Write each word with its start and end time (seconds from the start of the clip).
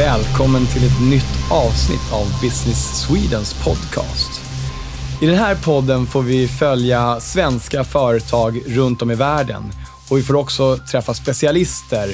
Välkommen 0.00 0.66
till 0.66 0.86
ett 0.86 1.10
nytt 1.10 1.50
avsnitt 1.50 2.12
av 2.12 2.26
Business 2.42 3.00
Swedens 3.00 3.64
podcast. 3.64 4.40
I 5.22 5.26
den 5.26 5.34
här 5.34 5.54
podden 5.54 6.06
får 6.06 6.22
vi 6.22 6.48
följa 6.48 7.20
svenska 7.20 7.84
företag 7.84 8.62
runt 8.66 9.02
om 9.02 9.10
i 9.10 9.14
världen 9.14 9.62
och 10.10 10.18
vi 10.18 10.22
får 10.22 10.34
också 10.34 10.76
träffa 10.90 11.14
specialister 11.14 12.08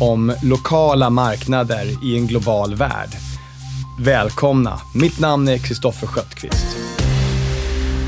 om 0.00 0.34
lokala 0.42 1.10
marknader 1.10 2.04
i 2.04 2.18
en 2.18 2.26
global 2.26 2.74
värld. 2.74 3.10
Välkomna! 4.00 4.80
Mitt 4.94 5.20
namn 5.20 5.48
är 5.48 5.58
Kristoffer 5.58 6.06
Sköttqvist. 6.06 6.76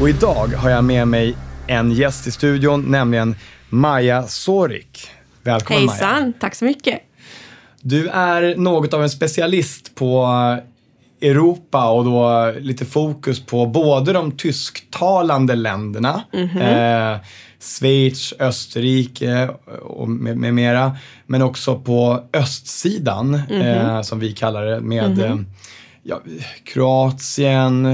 Och 0.00 0.08
idag 0.08 0.48
har 0.56 0.70
jag 0.70 0.84
med 0.84 1.08
mig 1.08 1.36
en 1.66 1.92
gäst 1.92 2.26
i 2.26 2.30
studion, 2.30 2.82
nämligen 2.82 3.36
Maja 3.68 4.26
Sorik. 4.26 5.10
Välkommen 5.42 5.88
Hejsan, 5.88 6.22
Maja. 6.22 6.32
tack 6.40 6.54
så 6.54 6.64
mycket. 6.64 7.00
Du 7.86 8.08
är 8.08 8.56
något 8.56 8.94
av 8.94 9.02
en 9.02 9.10
specialist 9.10 9.94
på 9.94 10.26
Europa 11.20 11.90
och 11.90 12.04
då 12.04 12.52
lite 12.60 12.84
fokus 12.84 13.46
på 13.46 13.66
både 13.66 14.12
de 14.12 14.32
tysktalande 14.32 15.54
länderna, 15.54 16.22
eh, 16.32 17.20
Schweiz, 17.60 18.34
Österrike 18.38 19.48
och 19.82 20.08
med, 20.08 20.36
med 20.36 20.54
mera, 20.54 20.96
men 21.26 21.42
också 21.42 21.78
på 21.78 22.24
östsidan 22.32 23.34
eh, 23.50 24.02
som 24.02 24.18
vi 24.18 24.32
kallar 24.32 24.64
det 24.64 24.80
med 24.80 25.18
eh, 25.18 25.36
ja, 26.04 26.22
Kroatien, 26.64 27.84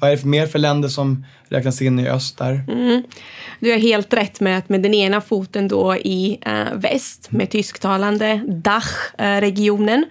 vad 0.00 0.10
är 0.10 0.16
det 0.16 0.24
mer 0.24 0.46
för 0.46 0.58
länder 0.58 0.88
som 0.88 1.24
räknas 1.48 1.82
in 1.82 1.98
i 1.98 2.08
öst 2.08 2.38
där? 2.38 2.64
Mm. 2.68 3.02
Du 3.60 3.70
har 3.70 3.78
helt 3.78 4.14
rätt 4.14 4.40
med 4.40 4.58
att 4.58 4.68
med 4.68 4.82
den 4.82 4.94
ena 4.94 5.20
foten 5.20 5.68
då 5.68 5.96
i 5.96 6.38
eh, 6.46 6.74
väst 6.74 7.30
med 7.30 7.50
tysktalande 7.50 8.40
Dach-regionen. 8.48 10.04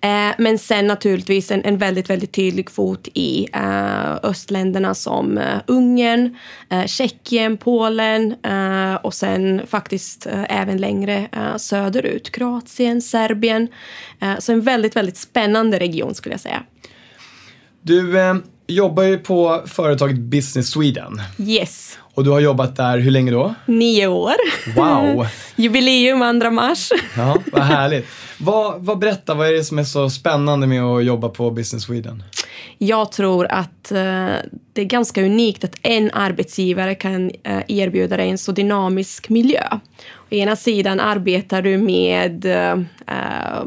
Eh, 0.00 0.28
eh, 0.28 0.34
men 0.38 0.58
sen 0.58 0.86
naturligtvis 0.86 1.50
en, 1.50 1.64
en 1.64 1.78
väldigt, 1.78 2.10
väldigt 2.10 2.32
tydlig 2.32 2.70
fot 2.70 3.08
i 3.14 3.46
eh, 3.52 4.14
östländerna 4.14 4.94
som 4.94 5.38
eh, 5.38 5.58
Ungern, 5.66 6.36
eh, 6.70 6.86
Tjeckien, 6.86 7.56
Polen 7.56 8.34
eh, 8.42 8.94
och 8.94 9.14
sen 9.14 9.62
faktiskt 9.66 10.26
eh, 10.26 10.44
även 10.48 10.76
längre 10.76 11.28
eh, 11.32 11.56
söderut, 11.56 12.30
Kroatien, 12.30 13.02
Serbien. 13.02 13.68
Eh, 14.20 14.38
så 14.38 14.52
en 14.52 14.60
väldigt, 14.60 14.96
väldigt 14.96 15.16
spännande 15.16 15.78
region 15.78 16.14
skulle 16.14 16.32
jag 16.32 16.40
säga. 16.40 16.62
Du 17.86 18.18
eh, 18.18 18.34
jobbar 18.66 19.02
ju 19.02 19.18
på 19.18 19.62
företaget 19.66 20.18
Business 20.18 20.70
Sweden 20.70 21.20
Yes, 21.38 21.98
och 22.14 22.24
du 22.24 22.30
har 22.30 22.40
jobbat 22.40 22.76
där 22.76 22.98
hur 22.98 23.10
länge 23.10 23.30
då? 23.30 23.54
nio 23.66 24.06
år. 24.06 24.34
Wow! 24.76 25.26
Jubileum 25.56 26.40
2 26.40 26.50
mars. 26.50 26.90
Ja, 27.16 27.36
vad 27.52 27.62
härligt. 27.62 28.06
Vad, 28.38 28.84
vad 28.84 28.98
berätta, 28.98 29.34
vad 29.34 29.48
är 29.48 29.52
det 29.52 29.64
som 29.64 29.78
är 29.78 29.84
så 29.84 30.10
spännande 30.10 30.66
med 30.66 30.82
att 30.82 31.04
jobba 31.04 31.28
på 31.28 31.50
Business 31.50 31.82
Sweden? 31.82 32.22
Jag 32.78 33.12
tror 33.12 33.46
att 33.46 33.92
eh, 33.92 33.98
det 34.72 34.80
är 34.80 34.84
ganska 34.84 35.22
unikt 35.22 35.64
att 35.64 35.76
en 35.82 36.10
arbetsgivare 36.10 36.94
kan 36.94 37.30
eh, 37.42 37.62
erbjuda 37.68 38.16
dig 38.16 38.30
en 38.30 38.38
så 38.38 38.52
dynamisk 38.52 39.28
miljö. 39.28 39.64
Å 40.30 40.34
ena 40.34 40.56
sidan 40.56 41.00
arbetar 41.00 41.62
du 41.62 41.78
med 41.78 42.44
eh, 42.44 42.72
eh, 43.06 43.64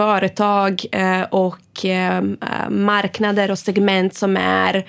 företag 0.00 0.84
eh, 0.92 1.22
och 1.22 1.84
eh, 1.84 2.22
marknader 2.70 3.50
och 3.50 3.58
segment 3.58 4.14
som 4.14 4.36
är 4.36 4.86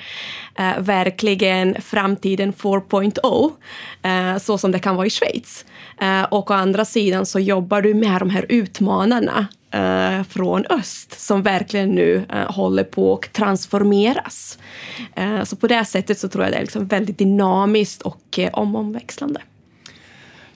eh, 0.56 0.80
verkligen 0.80 1.82
framtiden 1.82 2.54
4.0, 2.54 4.40
så 4.40 4.58
som 4.58 4.72
det 4.72 4.80
kan 4.80 4.96
vara 4.96 5.08
i 5.08 5.10
Schweiz. 5.10 5.66
Och 6.30 6.52
å 6.52 6.54
andra 6.54 6.86
sidan 6.86 7.26
så 7.26 7.40
jobbar 7.40 7.82
du 7.82 7.94
med 7.94 8.22
de 8.22 8.30
här 8.30 8.46
utmanarna 8.50 9.48
från 10.30 10.66
öst 10.66 11.20
som 11.20 11.44
verkligen 11.44 11.90
nu 11.90 12.24
håller 12.48 12.84
på 12.84 13.14
att 13.14 13.34
transformeras. 13.34 14.58
Så 15.44 15.56
på 15.56 15.68
det 15.68 15.86
sättet 15.86 16.20
så 16.20 16.30
tror 16.30 16.44
jag 16.44 16.54
det 16.54 16.58
är 16.58 16.62
liksom 16.62 16.88
väldigt 16.88 17.18
dynamiskt 17.18 18.02
och 18.02 18.40
omväxlande. 18.54 19.42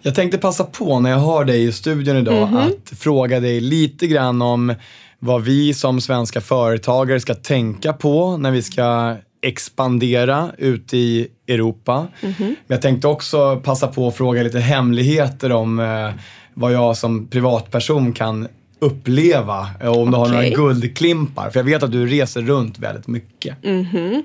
Jag 0.05 0.15
tänkte 0.15 0.37
passa 0.37 0.63
på 0.63 0.99
när 0.99 1.09
jag 1.09 1.17
har 1.17 1.45
dig 1.45 1.63
i 1.63 1.71
studion 1.71 2.17
idag 2.17 2.47
Mhm. 2.47 2.57
att 2.57 2.97
fråga 2.99 3.39
dig 3.39 3.59
lite 3.61 4.07
grann 4.07 4.41
om 4.41 4.73
vad 5.19 5.41
vi 5.43 5.73
som 5.73 6.01
svenska 6.01 6.41
företagare 6.41 7.19
ska 7.19 7.33
tänka 7.35 7.93
på 7.93 8.37
när 8.37 8.51
vi 8.51 8.61
ska 8.61 9.15
expandera 9.41 10.51
ut 10.57 10.93
i 10.93 11.27
Europa. 11.47 12.07
Mhm. 12.21 12.33
Men 12.37 12.55
jag 12.67 12.81
tänkte 12.81 13.07
också 13.07 13.61
passa 13.63 13.87
på 13.87 14.07
att 14.07 14.15
fråga 14.15 14.43
lite 14.43 14.59
hemligheter 14.59 15.51
om 15.51 15.79
eh, 15.79 16.09
vad 16.53 16.73
jag 16.73 16.97
som 16.97 17.27
privatperson 17.27 18.13
kan 18.13 18.47
uppleva 18.79 19.67
eh, 19.81 19.87
och 19.87 20.01
om 20.01 20.11
du 20.11 20.17
har 20.17 20.27
några 20.27 20.49
guldklimpar. 20.49 21.49
För 21.49 21.59
jag 21.59 21.63
vet 21.65 21.83
att 21.83 21.91
du 21.91 22.05
reser 22.07 22.41
runt 22.41 22.79
väldigt 22.79 23.07
mycket. 23.07 23.63
Mhm. 23.63 24.23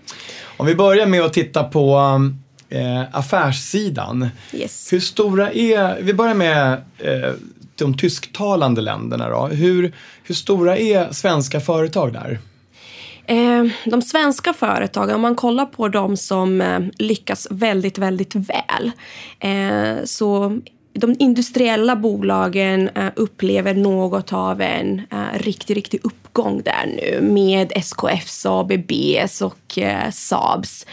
Om 0.56 0.66
vi 0.66 0.74
börjar 0.74 1.06
med 1.06 1.22
att 1.22 1.32
titta 1.32 1.64
på 1.64 1.98
eh, 2.70 3.02
affärssidan. 3.12 4.28
Yes. 4.52 4.92
Hur 4.92 5.00
stora 5.00 5.52
är, 5.52 6.02
vi 6.02 6.14
börjar 6.14 6.34
med 6.34 6.72
eh, 6.98 7.32
de 7.74 7.96
tysktalande 7.96 8.80
länderna 8.80 9.28
då. 9.28 9.46
Hur, 9.46 9.92
hur 10.22 10.34
stora 10.34 10.76
är 10.76 11.12
svenska 11.12 11.60
företag 11.60 12.12
där? 12.12 12.38
Eh, 13.30 13.64
de 13.84 14.02
svenska 14.02 14.52
företagen, 14.52 15.14
om 15.14 15.20
man 15.20 15.34
kollar 15.34 15.66
på 15.66 15.88
de 15.88 16.16
som 16.16 16.60
eh, 16.60 16.80
lyckas 16.98 17.46
väldigt, 17.50 17.98
väldigt 17.98 18.34
väl, 18.34 18.90
eh, 19.40 20.04
så 20.04 20.60
de 20.92 21.16
industriella 21.18 21.96
bolagen 21.96 22.90
upplever 23.16 23.74
något 23.74 24.32
av 24.32 24.60
en 24.60 25.02
riktig, 25.34 25.76
riktig 25.76 26.00
uppgång 26.30 26.62
där 26.62 26.86
nu 26.86 27.20
med 27.20 27.72
SKFs, 27.74 28.46
ABBs 28.46 29.42
och 29.42 29.78
eh, 29.78 30.10
Saabs. 30.10 30.86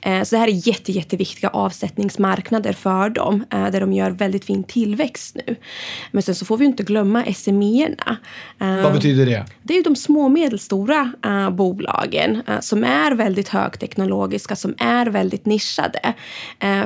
Eh, 0.00 0.22
så 0.22 0.36
det 0.36 0.40
här 0.40 0.48
är 0.48 0.68
jätte, 0.68 0.92
jätteviktiga 0.92 1.50
avsättningsmarknader 1.50 2.72
för 2.72 3.10
dem 3.10 3.44
eh, 3.52 3.70
där 3.70 3.80
de 3.80 3.92
gör 3.92 4.10
väldigt 4.10 4.44
fin 4.44 4.64
tillväxt 4.64 5.36
nu. 5.46 5.56
Men 6.10 6.22
sen 6.22 6.34
så 6.34 6.44
får 6.44 6.56
vi 6.56 6.64
inte 6.64 6.82
glömma 6.82 7.24
SME-erna. 7.34 8.16
Eh, 8.60 8.82
Vad 8.82 8.92
betyder 8.92 9.26
det? 9.26 9.44
det 9.62 9.74
är 9.74 9.76
ju 9.76 9.82
de 9.82 9.96
små 9.96 10.24
och 10.24 10.30
medelstora 10.30 11.12
eh, 11.24 11.50
bolagen 11.50 12.42
eh, 12.48 12.60
som 12.60 12.84
är 12.84 13.12
väldigt 13.12 13.48
högteknologiska, 13.48 14.56
som 14.56 14.74
är 14.78 15.06
väldigt 15.06 15.46
nischade. 15.46 16.14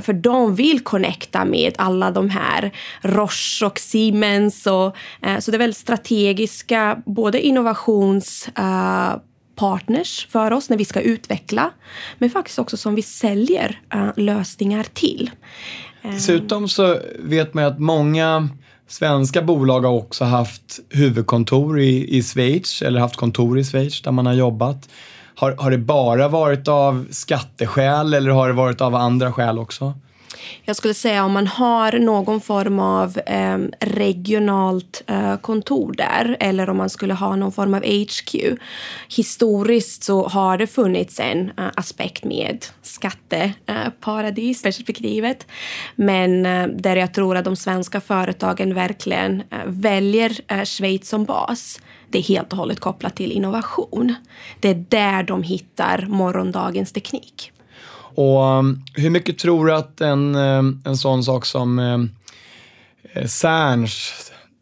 För 0.03 0.13
de 0.13 0.55
vill 0.55 0.81
connecta 0.81 1.45
med 1.45 1.75
alla 1.79 2.11
de 2.11 2.31
här 2.31 2.71
Roche 3.03 3.67
och 3.67 3.79
Siemens. 3.79 4.67
Och, 4.67 4.97
så 5.39 5.51
det 5.51 5.57
är 5.57 5.59
väldigt 5.59 5.77
strategiska, 5.77 7.03
både 7.07 7.47
innovations 8.03 8.49
eh, 8.49 9.21
partners 9.57 10.27
för 10.31 10.53
oss 10.53 10.71
när 10.71 10.77
vi 10.77 10.85
ska 10.85 11.01
utveckla, 11.01 11.71
men 12.19 12.31
faktiskt 12.31 12.59
också 12.59 12.77
som 12.77 12.95
vi 12.95 13.03
säljer 13.03 13.81
eh, 13.95 14.09
lösningar 14.17 14.87
till. 14.95 15.31
Eh, 16.03 16.11
Dessutom 16.11 16.69
så 16.69 16.99
vet 17.19 17.55
man 17.55 17.65
ju 17.65 17.71
att 17.71 17.79
många 17.79 18.49
svenska 18.89 19.43
bolag 19.43 19.81
har 19.81 19.93
också 19.93 20.25
haft 20.25 20.81
huvudkontor 20.91 21.81
i, 21.81 22.17
i 22.19 22.23
Schweiz 22.23 22.83
eller 22.83 23.01
haft 23.01 23.17
kontor 23.17 23.59
i 23.59 23.65
Schweiz 23.65 24.03
där 24.03 24.13
man 24.13 24.27
har 24.27 24.35
jobbat. 24.35 24.89
Har, 25.35 25.57
har 25.59 25.71
det 25.71 25.79
bara 25.79 26.29
varit 26.29 26.69
av 26.69 27.07
skatteskäl 27.11 28.15
eller 28.15 28.31
har 28.31 28.49
det 28.49 28.55
varit 28.55 28.81
av 28.81 28.95
andra 28.95 29.33
skäl 29.33 29.59
också? 29.59 29.95
Jag 30.65 30.77
skulle 30.77 30.95
säga 30.95 31.25
om 31.25 31.33
man 31.33 31.47
har 31.47 31.93
någon 31.93 32.41
form 32.41 32.81
av 32.81 33.19
eh, 33.27 33.59
regionalt 33.81 35.03
eh, 35.07 35.37
kontor 35.37 35.93
där 35.93 36.37
eller 36.41 36.71
om 36.71 36.77
man 36.77 36.91
skulle 36.91 37.15
ha 37.15 37.37
någon 37.37 37.53
form 37.53 37.75
av 37.75 37.83
HQ. 37.83 38.59
Historiskt 39.09 40.05
så 40.05 40.29
har 40.29 40.59
det 40.59 40.67
funnits 40.67 41.21
en 41.21 41.51
eh, 41.59 41.67
aspekt 41.75 42.25
med 42.25 42.67
skatteparadis 42.83 44.63
perspektivet. 44.63 45.47
Men 45.95 46.47
eh, 46.47 46.67
där 46.67 46.97
jag 46.97 47.15
tror 47.15 47.37
att 47.37 47.45
de 47.45 47.57
svenska 47.57 48.01
företagen 48.01 48.75
verkligen 48.75 49.41
eh, 49.41 49.59
väljer 49.67 50.33
eh, 50.49 50.65
Schweiz 50.65 51.09
som 51.09 51.25
bas. 51.25 51.81
Det 52.11 52.19
är 52.19 52.23
helt 52.23 52.53
och 52.53 52.59
hållet 52.59 52.81
kopplat 52.81 53.17
till 53.17 53.33
innovation. 53.33 54.15
Det 54.61 54.69
är 54.69 54.85
där 54.89 55.23
de 55.23 55.43
hittar 55.43 56.07
morgondagens 56.09 56.93
teknik. 56.93 57.53
Och 58.19 58.59
um, 58.59 58.83
hur 58.95 59.11
mycket 59.11 59.39
tror 59.39 59.67
du 59.67 59.75
att 59.75 60.01
en, 60.01 60.35
um, 60.35 60.83
en 60.85 60.97
sån 60.97 61.25
sak 61.25 61.47
som 61.47 61.79
um, 61.79 62.11
eh, 63.13 63.27
Cerns, 63.27 64.13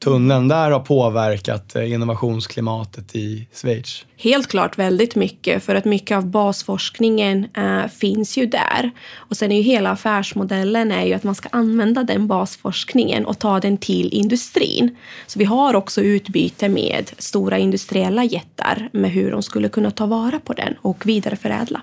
tunneln 0.05 0.49
där 0.49 0.71
har 0.71 0.81
påverkat 0.81 1.77
eh, 1.77 1.93
innovationsklimatet 1.93 3.17
i 3.17 3.49
Schweiz? 3.53 4.05
Helt 4.17 4.47
klart 4.49 4.79
väldigt 4.79 5.15
mycket, 5.15 5.65
för 5.65 5.75
att 5.75 5.85
mycket 5.85 6.17
av 6.17 6.27
basforskningen 6.27 7.47
äh, 7.57 7.87
finns 7.87 8.37
ju 8.37 8.47
där. 8.47 8.91
Och 9.15 9.37
sen 9.37 9.53
är 9.53 9.57
ju 9.57 9.63
hela 9.63 9.91
affärsmodellen 9.91 10.93
är 10.93 11.05
ju 11.05 11.15
att 11.15 11.25
man 11.25 11.35
ska 11.35 11.49
använda 11.53 12.03
den 12.03 12.27
basforskningen 12.27 13.27
och 13.27 13.39
ta 13.39 13.61
den 13.61 13.79
till 13.79 14.09
industrin. 14.13 14.97
Så 15.27 15.39
vi 15.39 15.45
har 15.45 15.75
också 15.75 16.01
utbyte 16.01 16.69
med 16.69 17.11
stora 17.19 17.59
industriella 17.59 18.25
jättar 18.25 18.89
med 18.93 19.11
hur 19.11 19.31
de 19.31 19.43
skulle 19.43 19.69
kunna 19.69 19.91
ta 19.91 20.07
vara 20.07 20.39
på 20.39 20.53
den 20.53 20.75
och 20.83 21.07
vidareförädla. 21.07 21.81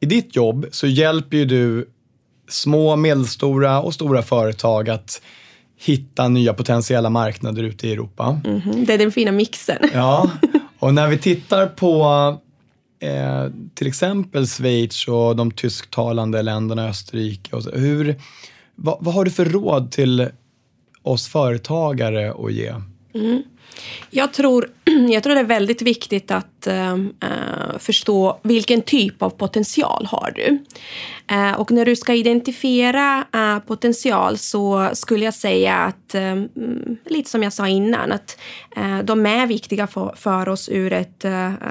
I 0.00 0.06
ditt 0.06 0.36
jobb 0.36 0.66
så 0.70 0.86
hjälper 0.86 1.36
ju 1.36 1.44
du 1.44 1.88
små, 2.48 2.96
medelstora 2.96 3.80
och 3.80 3.94
stora 3.94 4.22
företag 4.22 4.90
att 4.90 5.22
hitta 5.76 6.28
nya 6.28 6.54
potentiella 6.54 7.10
marknader 7.10 7.62
ute 7.62 7.88
i 7.88 7.92
Europa. 7.92 8.40
Mm 8.44 8.60
-hmm. 8.60 8.86
Det 8.86 8.94
är 8.94 8.98
den 8.98 9.12
fina 9.12 9.32
mixen. 9.32 9.90
Ja, 9.94 10.30
och 10.78 10.94
när 10.94 11.08
vi 11.08 11.18
tittar 11.18 11.66
på 11.66 12.04
eh, 13.00 13.46
till 13.74 13.86
exempel 13.86 14.46
Schweiz 14.46 15.08
och 15.08 15.36
de 15.36 15.50
tysktalande 15.50 16.42
länderna, 16.42 16.88
Österrike. 16.88 17.56
Och 17.56 17.62
så, 17.62 17.70
hur, 17.70 18.20
vad, 18.74 18.96
vad 19.00 19.14
har 19.14 19.24
du 19.24 19.30
för 19.30 19.44
råd 19.44 19.90
till 19.90 20.28
oss 21.02 21.28
företagare 21.28 22.32
att 22.32 22.52
ge? 22.52 22.74
Mm. 23.14 23.42
Jag 24.10 24.32
tror, 24.32 24.70
jag 25.10 25.22
tror 25.22 25.34
det 25.34 25.40
är 25.40 25.44
väldigt 25.44 25.82
viktigt 25.82 26.30
att 26.30 26.66
äh, 26.66 26.96
förstå 27.78 28.40
vilken 28.42 28.82
typ 28.82 29.22
av 29.22 29.30
potential 29.30 30.06
har 30.06 30.32
du. 30.34 30.58
Äh, 31.36 31.52
och 31.52 31.70
när 31.70 31.84
du 31.84 31.96
ska 31.96 32.14
identifiera 32.14 33.24
äh, 33.34 33.58
potential 33.58 34.38
så 34.38 34.90
skulle 34.92 35.24
jag 35.24 35.34
säga 35.34 35.76
att, 35.76 36.14
mm, 36.14 36.48
lite 37.04 37.30
som 37.30 37.42
jag 37.42 37.52
sa 37.52 37.68
innan, 37.68 38.12
att 38.12 38.38
de 39.04 39.26
är 39.26 39.46
viktiga 39.46 39.86
för, 39.86 40.14
för 40.16 40.48
oss 40.48 40.68
ur 40.68 40.92
ett 40.92 41.24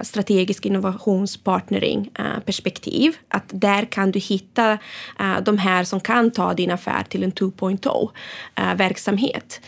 strategiskt 0.04 0.66
innovationspartnering-perspektiv. 0.66 3.16
Att 3.28 3.44
där 3.48 3.86
kan 3.86 4.12
du 4.12 4.20
hitta 4.20 4.78
de 5.42 5.58
här 5.58 5.84
som 5.84 6.00
kan 6.00 6.32
ta 6.32 6.54
din 6.54 6.72
affär 6.72 7.04
till 7.04 7.24
en 7.24 7.32
2.0-verksamhet. 7.32 9.62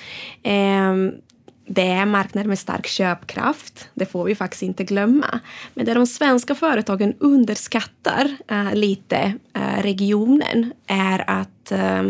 Det 1.74 1.88
är 1.88 2.06
marknader 2.06 2.48
med 2.48 2.60
stark 2.60 2.88
köpkraft. 2.88 3.90
Det 3.94 4.06
får 4.06 4.24
vi 4.24 4.36
faktiskt 4.36 4.64
inte 4.64 4.84
glömma. 4.84 5.40
Men 5.74 5.86
det 5.86 5.94
de 5.94 6.08
svenska 6.08 6.56
företagen 6.56 7.14
underskattar 7.20 8.38
äh, 8.48 8.74
lite 8.74 9.34
äh, 9.54 9.82
regionen 9.82 10.74
är 10.88 11.30
att 11.30 11.72
äh, 11.72 12.04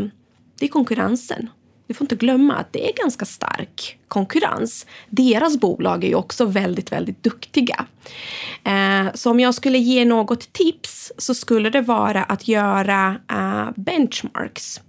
det 0.60 0.66
är 0.66 0.68
konkurrensen. 0.68 1.50
Du 1.88 1.94
får 1.94 2.06
inte 2.06 2.16
glömma 2.16 2.56
att 2.56 2.74
det 2.74 2.90
är 2.90 2.94
ganska 2.94 3.26
stark 3.26 3.98
konkurrens. 4.08 4.86
Deras 5.10 5.60
bolag 5.60 6.04
är 6.04 6.08
ju 6.08 6.16
också 6.16 6.46
väldigt, 6.46 6.92
väldigt 6.92 7.24
duktiga. 7.24 7.86
så 9.14 9.32
om 9.32 9.40
jag 9.40 9.56
skulle 9.56 9.78
ge 9.78 10.06
något 10.06 10.54
tips 10.54 11.12
så 11.18 11.36
skulle 11.36 11.70
det 11.70 11.82
vara 11.82 12.24
att 12.24 12.48
göra 12.48 13.16
benchmarks. 13.76 14.82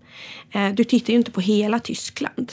du 0.75 0.85
tittar 0.85 1.13
ju 1.13 1.19
inte 1.19 1.31
på 1.31 1.41
hela 1.41 1.79
Tyskland. 1.79 2.53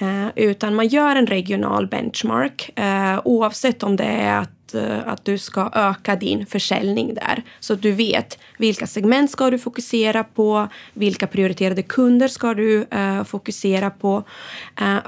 Eh, 0.00 0.28
utan 0.36 0.74
man 0.74 0.88
gör 0.88 1.16
en 1.16 1.26
regional 1.26 1.86
benchmark 1.86 2.78
eh, 2.78 3.20
oavsett 3.24 3.82
om 3.82 3.96
det 3.96 4.04
är 4.04 4.38
att, 4.38 4.74
eh, 4.74 5.08
att 5.08 5.24
du 5.24 5.38
ska 5.38 5.70
öka 5.72 6.16
din 6.16 6.46
försäljning 6.46 7.14
där. 7.14 7.42
Så 7.60 7.72
att 7.72 7.82
du 7.82 7.92
vet 7.92 8.38
vilka 8.58 8.86
segment 8.86 9.30
ska 9.30 9.50
du 9.50 9.58
fokusera 9.58 10.24
på, 10.24 10.68
vilka 10.94 11.26
prioriterade 11.26 11.82
kunder 11.82 12.28
ska 12.28 12.54
du 12.54 12.86
fokusera 13.26 13.90
på. 13.90 14.24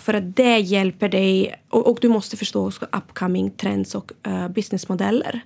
För 0.00 0.14
att 0.14 0.36
det 0.36 0.58
hjälper 0.58 1.08
dig, 1.08 1.54
och, 1.68 1.90
och 1.90 1.98
du 2.00 2.08
måste 2.08 2.36
förstå 2.36 2.66
också 2.66 2.86
upcoming 2.92 3.50
trends 3.50 3.94
och 3.94 4.12
businessmodeller. 4.54 5.40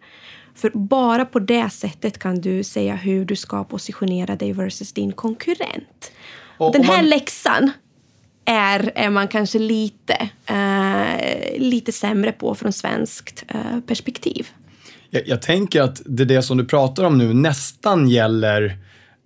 För 0.54 0.70
bara 0.74 1.24
på 1.24 1.38
det 1.38 1.70
sättet 1.70 2.18
kan 2.18 2.40
du 2.40 2.64
säga 2.64 2.94
hur 2.94 3.24
du 3.24 3.36
ska 3.36 3.64
positionera 3.64 4.36
dig 4.36 4.52
versus 4.52 4.92
din 4.92 5.12
konkurrent. 5.12 6.12
Och 6.58 6.72
Den 6.72 6.84
här 6.84 6.96
man... 6.96 7.08
läxan 7.08 7.70
är, 8.46 8.92
är 8.94 9.10
man 9.10 9.28
kanske 9.28 9.58
lite, 9.58 10.28
eh, 10.46 11.58
lite 11.58 11.92
sämre 11.92 12.32
på 12.32 12.54
från 12.54 12.72
svenskt 12.72 13.44
eh, 13.48 13.80
perspektiv. 13.86 14.46
Jag, 15.10 15.28
jag, 15.28 15.42
tänker 15.42 15.82
att 15.82 16.02
det, 16.04 16.24
det 16.24 16.42
som 16.42 16.56
du 16.56 16.64
pratar 16.64 17.04
om 17.04 17.18
nu 17.18 17.34
nästan 17.34 18.08
gäller 18.08 18.78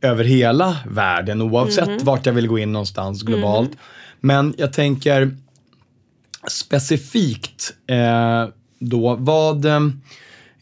över 0.03 0.25
hela 0.25 0.77
världen 0.87 1.43
oavsett 1.43 1.89
mm. 1.89 2.05
vart 2.05 2.27
jag 2.27 2.33
vill 2.33 2.49
gå 2.49 2.59
in 2.59 2.73
någonstans 2.73 3.23
globalt. 3.23 3.71
Mm. 3.71 3.79
Men 4.21 4.55
jag 4.59 4.73
tänker 4.73 5.37
specifikt 6.49 7.73
eh, 7.87 8.49
då, 8.79 9.17
vad, 9.19 9.65
eh, 9.65 9.81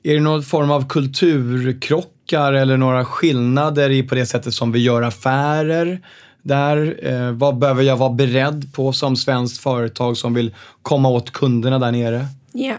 är 0.03 0.15
det 0.15 0.21
någon 0.21 0.43
form 0.43 0.71
av 0.71 0.89
kulturkrockar 0.89 2.53
eller 2.53 2.77
några 2.77 3.05
skillnader 3.05 3.91
i 3.91 4.03
på 4.03 4.15
det 4.15 4.27
sättet 4.27 4.55
som 4.55 4.73
vi 4.73 4.79
gör 4.79 5.03
affärer? 5.03 6.01
Där? 6.49 6.99
Eh, 7.03 7.33
vad 7.33 7.59
behöver 7.59 7.83
jag 7.83 7.97
vara 7.97 8.11
beredd 8.11 8.75
på 8.75 8.93
som 8.93 9.17
svenskt 9.17 9.63
företag 9.63 10.17
som 10.17 10.35
vill 10.35 10.55
komma 10.83 11.09
åt 11.09 11.31
kunderna 11.31 11.79
där 11.79 11.93
nere? 11.93 12.27
Yeah. 12.55 12.79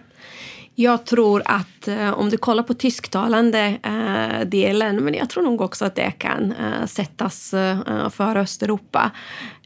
Jag 0.76 1.06
tror 1.06 1.42
att 1.46 1.88
eh, 1.88 2.20
om 2.20 2.30
du 2.30 2.38
kollar 2.38 2.64
på 2.64 2.74
tysktalande 2.74 3.78
eh, 3.84 4.48
delen, 4.48 4.96
men 4.96 5.14
jag 5.14 5.30
tror 5.30 5.44
nog 5.44 5.62
också 5.62 5.86
att 5.86 5.96
det 5.96 6.12
kan 6.12 6.52
eh, 6.52 6.86
sättas 6.86 7.54
eh, 7.54 8.10
för 8.10 8.36
Östeuropa, 8.36 9.12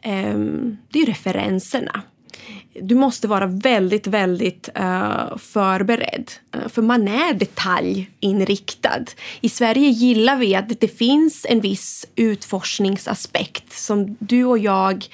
ehm, 0.02 0.78
det 0.90 1.00
är 1.00 1.06
referenserna 1.06 2.02
du 2.81 2.96
måste 2.96 3.28
vara 3.28 3.46
väldigt, 3.46 4.08
väldigt 4.08 4.70
uh, 4.80 5.38
förberedd. 5.38 6.31
Uh, 6.56 6.68
för 6.68 6.81
man 6.81 7.08
är 7.08 7.34
detaljinriktad. 7.34 9.06
I 9.42 9.50
Sverige 9.50 9.90
gillar 9.90 10.38
vi 10.38 10.56
att 10.56 10.80
det 10.81 10.98
finns 10.98 11.46
en 11.50 11.62
viss 11.62 12.06
utforskningsaspekt 12.16 13.74
som 13.74 14.18
du 14.20 14.46
och 14.46 14.58
jag, 14.58 15.06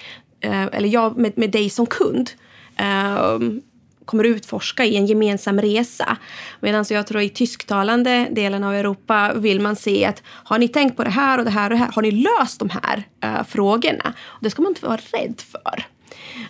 uh, 0.46 0.68
eller 0.72 0.90
jag 0.90 1.18
med, 1.18 1.38
med 1.38 1.52
dig 1.52 1.70
som 1.70 1.86
kund, 1.86 2.32
ehm, 2.76 3.62
kommer 4.06 4.24
utforska 4.24 4.86
i 4.86 4.96
en 4.96 5.06
gemensam 5.06 5.62
resa. 5.62 6.18
Medan 6.60 6.86
jag 6.90 7.08
tror 7.08 7.22
i 7.22 7.30
tysktalande 7.30 8.28
delen 8.32 8.64
av 8.64 8.74
Europa 8.74 9.34
vill 9.36 9.62
man 9.62 9.76
se 9.76 10.06
att 10.06 10.24
har 10.26 10.58
ni 10.58 10.68
tänkt 10.68 10.98
på 10.98 11.04
det 11.04 11.10
här 11.10 11.38
och 11.38 11.46
det 11.46 11.52
här 11.52 11.64
och 11.64 11.70
det 11.70 11.76
här? 11.76 11.92
Har 11.92 12.02
ni 12.02 12.12
löst 12.12 12.60
de 12.60 12.70
här 12.70 13.04
frågorna? 13.44 14.14
Och 14.20 14.44
det 14.44 14.50
ska 14.50 14.62
man 14.62 14.72
inte 14.72 14.86
vara 14.86 14.98
rädd 14.98 15.42
för. 15.52 15.86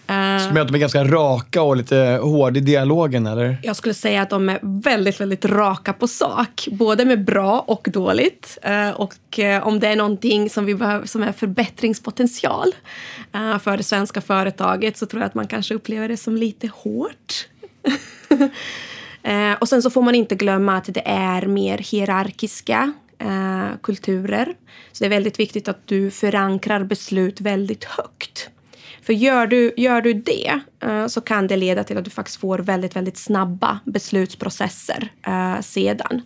Uh, 0.09 0.47
Som 0.47 0.55
gör 0.55 0.61
att 0.61 0.67
de 0.67 0.75
är 0.75 0.79
ganska 0.79 1.03
raka 1.03 1.61
och 1.61 1.77
lite 1.77 2.19
hårda 2.21 2.57
i 2.57 2.61
dialogen, 2.61 3.27
eller? 3.27 3.57
Jag 3.63 3.75
skulle 3.75 3.93
säga 3.93 4.21
att 4.21 4.29
de 4.29 4.49
är 4.49 4.59
väldigt, 4.61 5.21
väldigt 5.21 5.45
raka 5.45 5.93
på 5.93 6.07
sak. 6.07 6.67
Både 6.71 7.05
med 7.05 7.25
bra 7.25 7.63
och 7.67 7.87
dåligt. 7.93 8.57
Uh, 8.67 8.89
och 8.89 9.39
uh, 9.39 9.67
om 9.67 9.79
det 9.79 9.87
är 9.87 9.95
någonting 9.95 10.49
som, 10.49 10.65
vi 10.65 10.75
behöver, 10.75 11.05
som 11.05 11.23
är 11.23 11.31
förbättringspotential 11.31 12.75
för 13.61 13.77
det 13.77 13.83
svenska 13.83 14.21
företaget 14.21 14.97
så 14.97 15.05
tror 15.05 15.21
jag 15.21 15.27
att 15.27 15.33
man 15.33 15.47
kanske 15.47 15.73
upplever 15.73 16.07
det 16.07 16.17
som 16.17 16.35
lite 16.35 16.67
hårt. 16.67 17.47
och 19.59 19.69
sen 19.69 19.81
så 19.81 19.89
får 19.89 20.01
man 20.01 20.15
inte 20.15 20.35
glömma 20.35 20.77
att 20.77 20.93
det 20.93 21.07
är 21.07 21.45
mer 21.45 21.77
hierarkiska 21.77 22.93
kulturer. 23.83 24.55
Så 24.91 25.03
det 25.03 25.07
är 25.07 25.09
väldigt 25.09 25.39
viktigt 25.39 25.67
att 25.67 25.87
du 25.87 26.11
förankrar 26.11 26.83
beslut 26.83 27.41
väldigt 27.41 27.83
högt. 27.83 28.49
För 29.09 29.13
gör 29.13 29.47
du, 29.47 29.73
gör 29.77 30.01
du 30.01 30.13
det 30.13 30.59
eh, 30.79 31.07
så 31.07 31.21
kan 31.21 31.47
det 31.47 31.57
leda 31.57 31.83
till 31.83 31.97
att 31.97 32.03
du 32.03 32.09
faktiskt 32.09 32.39
får 32.39 32.59
väldigt, 32.59 32.95
väldigt 32.95 33.17
snabba 33.17 33.79
beslutsprocesser 33.85 35.11
eh, 35.27 35.61
sedan. 35.61 36.21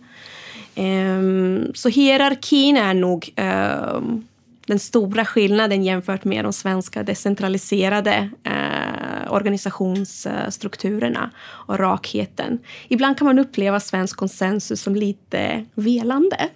Ehm, 0.74 1.72
så 1.74 1.88
hierarkin 1.88 2.76
är 2.76 2.94
nog 2.94 3.32
ehm, 3.36 4.26
den 4.66 4.78
stora 4.78 5.24
skillnaden 5.24 5.84
jämfört 5.84 6.24
med 6.24 6.44
de 6.44 6.52
svenska 6.52 7.02
decentraliserade 7.02 8.30
eh, 8.44 9.32
organisationsstrukturerna 9.32 11.30
och 11.40 11.78
rakheten. 11.78 12.58
Ibland 12.88 13.18
kan 13.18 13.26
man 13.26 13.38
uppleva 13.38 13.80
svensk 13.80 14.16
konsensus 14.16 14.82
som 14.82 14.96
lite 14.96 15.64
velande. 15.74 16.48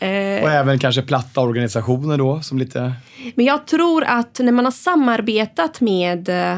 Eh, 0.00 0.42
och 0.42 0.50
även 0.50 0.78
kanske 0.78 1.02
platta 1.02 1.40
organisationer 1.40 2.18
då 2.18 2.40
som 2.42 2.58
lite... 2.58 2.92
Men 3.34 3.46
jag 3.46 3.66
tror 3.66 4.04
att 4.04 4.38
när 4.38 4.52
man 4.52 4.64
har 4.64 4.72
samarbetat 4.72 5.80
med, 5.80 6.28
eh, 6.28 6.56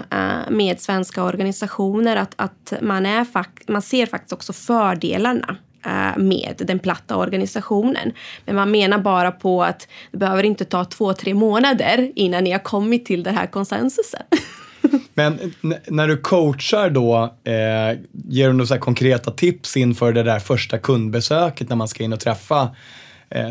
med 0.50 0.80
svenska 0.80 1.24
organisationer 1.24 2.16
att, 2.16 2.34
att 2.36 2.72
man, 2.80 3.06
är, 3.06 3.26
man 3.72 3.82
ser 3.82 4.06
faktiskt 4.06 4.32
också 4.32 4.52
fördelarna 4.52 5.56
eh, 5.86 6.18
med 6.22 6.62
den 6.66 6.78
platta 6.78 7.16
organisationen. 7.16 8.12
Men 8.44 8.54
man 8.54 8.70
menar 8.70 8.98
bara 8.98 9.32
på 9.32 9.62
att 9.62 9.88
det 10.10 10.18
behöver 10.18 10.42
inte 10.42 10.64
ta 10.64 10.84
två, 10.84 11.12
tre 11.12 11.34
månader 11.34 12.12
innan 12.14 12.44
ni 12.44 12.52
har 12.52 12.58
kommit 12.58 13.06
till 13.06 13.22
den 13.22 13.34
här 13.34 13.46
konsensusen. 13.46 14.22
Men 15.14 15.54
när 15.86 16.08
du 16.08 16.16
coachar 16.16 16.90
då, 16.90 17.34
eh, 17.44 17.98
ger 18.12 18.46
du 18.46 18.52
några 18.52 18.78
konkreta 18.78 19.30
tips 19.30 19.76
inför 19.76 20.12
det 20.12 20.22
där 20.22 20.38
första 20.38 20.78
kundbesöket 20.78 21.68
när 21.68 21.76
man 21.76 21.88
ska 21.88 22.04
in 22.04 22.12
och 22.12 22.20
träffa 22.20 22.68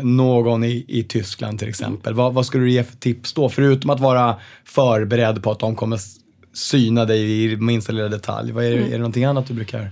någon 0.02 0.64
i, 0.64 0.84
i 0.88 1.02
Tyskland 1.02 1.58
till 1.58 1.68
exempel. 1.68 2.14
Vad, 2.14 2.34
vad 2.34 2.46
skulle 2.46 2.64
du 2.64 2.70
ge 2.70 2.84
för 2.84 2.96
tips 2.96 3.32
då? 3.32 3.48
Förutom 3.48 3.90
att 3.90 4.00
vara 4.00 4.36
förberedd 4.64 5.42
på 5.42 5.50
att 5.50 5.58
de 5.58 5.76
kommer 5.76 5.98
syna 6.52 7.04
dig 7.04 7.44
i 7.44 7.56
minsta 7.56 7.92
lilla 7.92 8.08
detalj. 8.08 8.52
Vad 8.52 8.64
är, 8.64 8.72
mm. 8.72 8.86
är 8.86 8.90
det 8.90 8.98
någonting 8.98 9.24
annat 9.24 9.46
du 9.46 9.54
brukar 9.54 9.90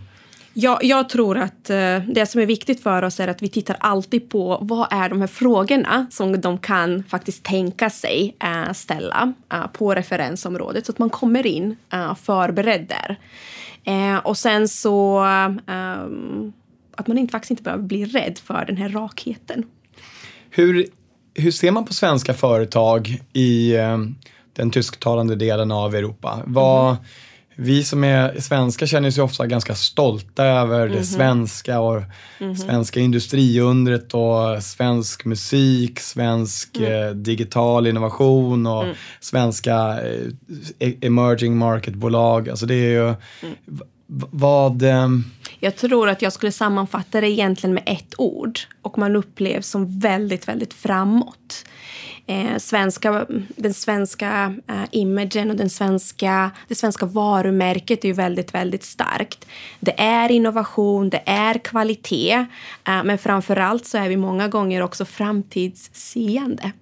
jag, 0.52 0.84
jag 0.84 1.08
tror 1.08 1.38
att 1.38 1.70
uh, 1.70 2.10
det 2.12 2.26
som 2.28 2.40
är 2.40 2.46
viktigt 2.46 2.82
för 2.82 3.02
oss 3.02 3.20
är 3.20 3.28
att 3.28 3.42
vi 3.42 3.48
tittar 3.48 3.76
alltid 3.80 4.30
på 4.30 4.58
vad 4.60 4.88
är 4.90 5.08
de 5.08 5.20
här 5.20 5.28
frågorna 5.28 6.06
som 6.10 6.40
de 6.40 6.58
kan 6.58 7.04
faktiskt 7.04 7.44
tänka 7.44 7.90
sig 7.90 8.36
uh, 8.44 8.72
ställa 8.72 9.32
på 9.72 9.94
referensområdet 9.94 10.86
så 10.86 10.92
att 10.92 10.98
man 10.98 11.10
kommer 11.10 11.46
in 11.46 11.76
förberedd 12.22 12.86
där. 12.88 13.16
och 14.24 14.38
sen 14.38 14.68
så 14.68 15.24
um, 15.66 16.52
att 16.96 17.06
man 17.06 17.18
inte, 17.18 17.32
faktiskt 17.32 17.50
inte 17.50 17.62
behöver 17.62 17.82
bli 17.82 18.04
rädd 18.04 18.38
för 18.38 18.64
den 18.64 18.76
här 18.76 18.88
rakheten. 18.88 19.64
Hur, 20.50 20.86
hur 21.34 21.50
ser 21.50 21.70
man 21.70 21.84
på 21.84 21.94
svenska 21.94 22.34
företag 22.34 23.22
i 23.32 23.76
eh, 23.76 23.98
den 24.52 24.70
tysktalande 24.70 25.36
delen 25.36 25.72
av 25.72 25.94
Europa. 25.94 26.42
Vad, 26.46 26.90
mm. 26.90 27.02
Vi 27.62 27.84
som 27.84 28.04
är 28.04 28.40
svenskar 28.40 28.86
känner 28.86 29.08
oss 29.08 29.18
ofta 29.18 29.46
ganska 29.46 29.74
stolta 29.74 30.44
över 30.44 30.80
mm. 30.80 30.88
det 30.88 30.96
mhm. 30.96 31.04
svenska 31.04 31.80
och 31.80 32.02
mm. 32.38 32.56
svenska 32.56 33.00
industriundret 33.00 34.14
och 34.14 34.62
svensk 34.62 35.24
musik, 35.24 36.00
svensk 36.00 36.76
mm. 36.76 36.92
eh, 36.92 37.10
digital 37.10 37.86
innovation 37.86 38.66
och 38.66 38.84
mm. 38.84 38.96
svenska 39.20 40.00
eh, 40.02 40.26
e-, 40.78 40.96
emerging 41.00 41.56
market-bolag. 41.56 42.48
Alltså 42.48 42.66
det 42.66 42.74
är 42.74 42.90
ju 42.90 43.04
mm 43.06 43.56
vad... 44.30 44.82
Ehm, 44.82 45.24
jag 45.60 45.76
tror 45.76 46.08
att 46.08 46.22
jag 46.22 46.32
skulle 46.32 46.52
sammanfatta 46.52 47.20
det 47.20 47.30
egentligen 47.30 47.74
med 47.74 47.82
ett 47.86 48.14
ord 48.18 48.60
och 48.82 48.98
man 48.98 49.16
upplevs 49.16 49.68
som 49.68 49.98
väldigt, 49.98 50.48
väldigt 50.48 50.74
framåt. 50.74 51.64
Eh, 52.26 52.56
svenska, 52.58 53.26
den 53.56 53.74
svenska 53.74 54.54
eh, 54.66 54.84
imagen 54.90 55.50
och 55.50 55.56
den 55.56 55.70
svenska, 55.70 56.50
det 56.68 56.74
svenska 56.74 57.06
varumärket 57.06 58.04
är 58.04 58.08
ju 58.08 58.14
väldigt, 58.14 58.54
väldigt 58.54 58.84
starkt. 58.84 59.46
Det 59.80 60.00
är 60.00 60.30
innovation, 60.30 61.10
det 61.10 61.22
är 61.26 61.58
kvalitet, 61.58 62.46
eh, 62.84 63.04
men 63.04 63.18
framför 63.18 63.56
allt 63.56 63.86
så 63.86 63.98
är 63.98 64.08
vi 64.08 64.16
många 64.16 64.48
gånger 64.48 64.82
också 64.82 65.04
framtidsseende. 65.04 66.72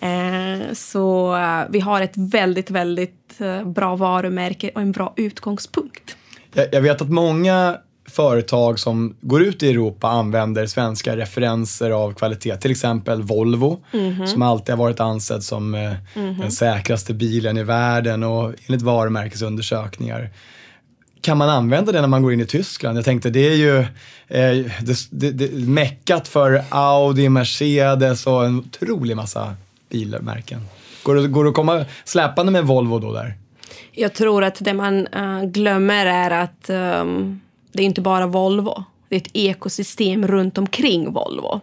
Eh, 0.00 0.72
så 0.72 1.36
eh, 1.36 1.62
vi 1.70 1.80
har 1.80 2.00
ett 2.00 2.16
väldigt, 2.16 2.70
väldigt 2.70 3.40
eh, 3.40 3.64
bra 3.64 3.96
varumärke 3.96 4.70
och 4.74 4.80
en 4.80 4.92
bra 4.92 5.12
utgångspunkt. 5.16 6.16
Jag, 6.54 6.66
jag 6.72 6.80
vet 6.80 7.02
att 7.02 7.10
många 7.10 7.78
företag 8.10 8.78
som 8.78 9.16
går 9.20 9.42
ut 9.42 9.62
i 9.62 9.70
Europa 9.70 10.08
använder 10.08 10.66
svenska 10.66 11.16
referenser 11.16 11.90
av 11.90 12.12
kvalitet. 12.12 12.56
Till 12.56 12.70
exempel 12.70 13.22
Volvo, 13.22 13.80
mm 13.92 14.12
-hmm. 14.12 14.26
som 14.26 14.42
alltid 14.42 14.74
har 14.74 14.84
varit 14.84 15.00
ansedd 15.00 15.42
som 15.42 15.74
mm 15.74 15.96
-hmm. 16.14 16.40
den 16.40 16.50
säkraste 16.50 17.14
bilen 17.14 17.56
i 17.56 17.62
världen 17.62 18.22
och 18.22 18.54
enligt 18.66 18.82
varumärkesundersökningar. 18.82 20.30
Kan 21.22 21.38
man 21.38 21.48
använda 21.48 21.92
det 21.92 22.00
när 22.00 22.08
man 22.08 22.22
går 22.22 22.32
in 22.32 22.40
i 22.40 22.46
Tyskland? 22.46 22.98
Jag 22.98 23.04
tänkte 23.04 23.30
det 23.30 23.48
är 23.48 23.56
ju 23.56 23.78
eh, 23.78 24.66
det, 24.80 24.96
det, 25.10 25.30
det, 25.30 25.66
meckat 25.66 26.28
för 26.28 26.64
Audi, 26.68 27.28
Mercedes 27.28 28.26
och 28.26 28.44
en 28.44 28.58
otrolig 28.58 29.16
massa 29.16 29.54
bilmärken. 29.90 30.60
Går 31.02 31.14
det, 31.14 31.28
går 31.28 31.44
det 31.44 31.50
att 31.50 31.56
komma 31.56 31.84
släpande 32.04 32.52
med 32.52 32.64
Volvo 32.64 32.98
då 32.98 33.12
där? 33.12 33.34
Jag 33.92 34.14
tror 34.14 34.44
att 34.44 34.64
det 34.64 34.74
man 34.74 35.06
uh, 35.06 35.44
glömmer 35.44 36.06
är 36.06 36.30
att 36.30 36.70
um 36.70 37.40
det 37.72 37.82
är 37.82 37.86
inte 37.86 38.00
bara 38.00 38.26
Volvo. 38.26 38.84
Det 39.08 39.16
är 39.16 39.20
ett 39.20 39.30
ekosystem 39.32 40.26
runt 40.26 40.58
omkring 40.58 41.12
Volvo. 41.12 41.60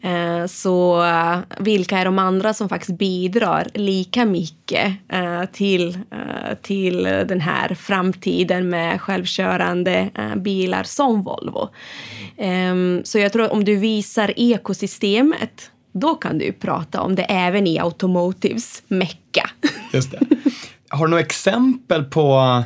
Eh, 0.00 0.46
så 0.46 1.04
eh, 1.04 1.38
vilka 1.58 1.98
är 1.98 2.04
de 2.04 2.18
andra 2.18 2.54
som 2.54 2.68
faktiskt 2.68 2.98
bidrar 2.98 3.68
lika 3.74 4.24
mycket 4.24 4.92
till, 5.52 5.98
till 6.62 7.02
den 7.02 7.40
här 7.40 7.74
framtiden 7.74 8.68
med 8.68 9.00
självkörande 9.00 10.10
bilar 10.36 10.82
som 10.82 11.22
Volvo? 11.22 11.68
Ehm, 12.36 13.00
så 13.04 13.18
jag 13.18 13.32
tror 13.32 13.44
att 13.44 13.50
om 13.50 13.64
du 13.64 13.76
visar 13.76 14.32
ekosystemet 14.36 15.70
då 15.92 16.14
kan 16.14 16.38
du 16.38 16.52
prata 16.52 17.00
om 17.00 17.14
det 17.14 17.22
även 17.22 17.66
i 17.66 17.78
Automotives 17.78 18.82
mecka. 18.88 19.50
Just 19.92 20.10
det. 20.10 20.20
Har 20.88 21.06
du 21.06 21.10
några 21.10 21.22
exempel 21.22 22.04
på 22.04 22.62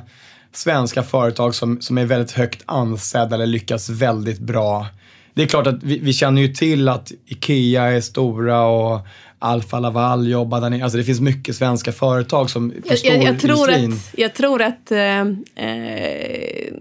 svenska 0.53 1.03
företag 1.03 1.55
som, 1.55 1.81
som 1.81 1.99
är 1.99 2.05
väldigt 2.05 2.33
högt 2.33 2.63
ansedda 2.67 3.35
eller 3.35 3.47
lyckas 3.47 3.89
väldigt 3.89 4.39
bra. 4.39 4.87
Det 5.35 5.43
är 5.43 5.47
klart 5.47 5.67
att 5.67 5.83
vi, 5.83 5.99
vi 5.99 6.13
känner 6.13 6.43
ju 6.43 6.49
till 6.49 6.89
att 6.89 7.13
Ikea 7.27 7.83
är 7.83 8.01
stora 8.01 8.67
och 8.67 9.01
Alfa 9.39 9.81
Laval 9.81 10.29
jobbar 10.29 10.61
där 10.61 10.71
nere. 10.71 10.83
Alltså 10.85 10.99
det 10.99 11.05
finns 11.05 11.21
mycket 11.21 11.57
svenska 11.57 11.93
företag 11.93 12.51
som 12.51 12.73
jag, 12.85 12.99
jag, 13.05 13.23
jag 13.23 13.41
tror 13.41 13.71
att, 13.71 14.13
jag 14.17 14.35
tror 14.35 14.63
att 14.63 14.91
eh, 14.91 15.21
eh, 15.67 16.73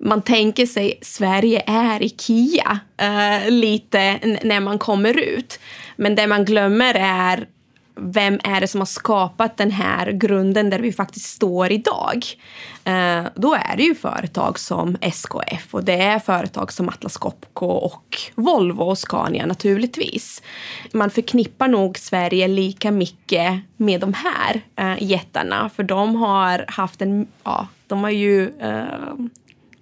man 0.00 0.22
tänker 0.22 0.66
sig 0.66 0.98
Sverige 1.02 1.62
är 1.66 2.02
Ikea 2.02 2.78
eh, 2.96 3.50
lite 3.50 4.18
när 4.42 4.60
man 4.60 4.78
kommer 4.78 5.18
ut. 5.18 5.60
Men 5.96 6.14
det 6.14 6.26
man 6.26 6.44
glömmer 6.44 6.94
är 6.94 7.46
vem 7.96 8.40
är 8.44 8.60
det 8.60 8.68
som 8.68 8.80
har 8.80 8.86
skapat 8.86 9.56
den 9.56 9.70
här 9.70 10.12
grunden 10.12 10.70
där 10.70 10.78
vi 10.78 10.92
faktiskt 10.92 11.26
står 11.26 11.72
idag? 11.72 12.24
Eh, 12.84 13.24
då 13.34 13.54
är 13.54 13.76
det 13.76 13.82
ju 13.82 13.94
företag 13.94 14.58
som 14.58 14.96
SKF 15.00 15.74
och 15.74 15.84
det 15.84 16.02
är 16.02 16.18
företag 16.18 16.72
som 16.72 16.88
Atlas 16.88 17.16
Copco 17.16 17.66
och 17.66 18.18
Volvo 18.34 18.82
och 18.82 18.98
Scania 18.98 19.46
naturligtvis. 19.46 20.42
Man 20.92 21.10
förknippar 21.10 21.68
nog 21.68 21.98
Sverige 21.98 22.48
lika 22.48 22.90
mycket 22.90 23.60
med 23.76 24.00
de 24.00 24.14
här 24.14 24.60
eh, 24.76 25.02
jättarna 25.02 25.70
för 25.76 25.82
de 25.82 26.16
har 26.16 26.64
haft 26.68 27.02
en, 27.02 27.26
ja, 27.44 27.66
de 27.86 28.02
har 28.02 28.10
ju 28.10 28.58
eh, 28.58 28.84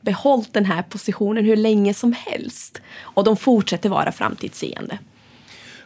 behållit 0.00 0.52
den 0.52 0.64
här 0.64 0.82
positionen 0.82 1.44
hur 1.44 1.56
länge 1.56 1.94
som 1.94 2.12
helst 2.12 2.80
och 3.00 3.24
de 3.24 3.36
fortsätter 3.36 3.88
vara 3.88 4.12
framtidsseende. 4.12 4.98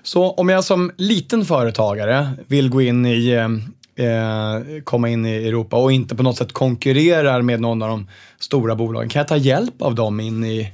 Så 0.03 0.31
om 0.31 0.49
jag 0.49 0.65
som 0.65 0.91
liten 0.97 1.45
företagare 1.45 2.29
vill 2.47 2.71
gå 2.71 2.83
in 2.83 3.07
i, 3.07 3.29
eh, 3.29 4.07
eh, 4.07 4.83
komma 4.85 5.09
in 5.09 5.27
i 5.27 5.35
Europa 5.35 5.77
och 5.77 5.93
inte 5.93 6.17
på 6.17 6.23
något 6.23 6.37
sätt 6.37 6.53
konkurrerar 6.53 7.43
med 7.43 7.61
någon 7.61 7.83
av 7.83 7.89
de 7.89 8.09
stora 8.39 8.75
bolagen, 8.75 9.09
kan 9.09 9.21
jag 9.21 9.29
ta 9.29 9.37
hjälp 9.37 9.83
av 9.83 9.95
dem 9.95 10.21
in 10.21 10.45
i, 10.45 10.73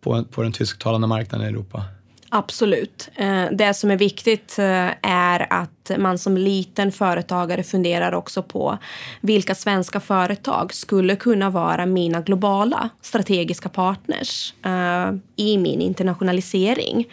på, 0.00 0.24
på 0.24 0.42
den 0.42 0.52
tysktalande 0.52 1.06
marknaden 1.06 1.46
i 1.46 1.50
Europa? 1.50 1.84
Absolut. 2.32 3.08
Eh, 3.16 3.44
det 3.52 3.74
som 3.74 3.90
är 3.90 3.96
viktigt 3.96 4.58
eh, 4.58 4.88
är 5.02 5.46
att 5.52 5.90
man 5.98 6.18
som 6.18 6.36
liten 6.36 6.92
företagare 6.92 7.62
funderar 7.62 8.14
också 8.14 8.42
på 8.42 8.78
vilka 9.20 9.54
svenska 9.54 10.00
företag 10.00 10.74
skulle 10.74 11.16
kunna 11.16 11.50
vara 11.50 11.86
mina 11.86 12.20
globala 12.20 12.88
strategiska 13.02 13.68
partners 13.68 14.54
eh, 14.64 15.12
i 15.36 15.58
min 15.58 15.80
internationalisering 15.80 17.08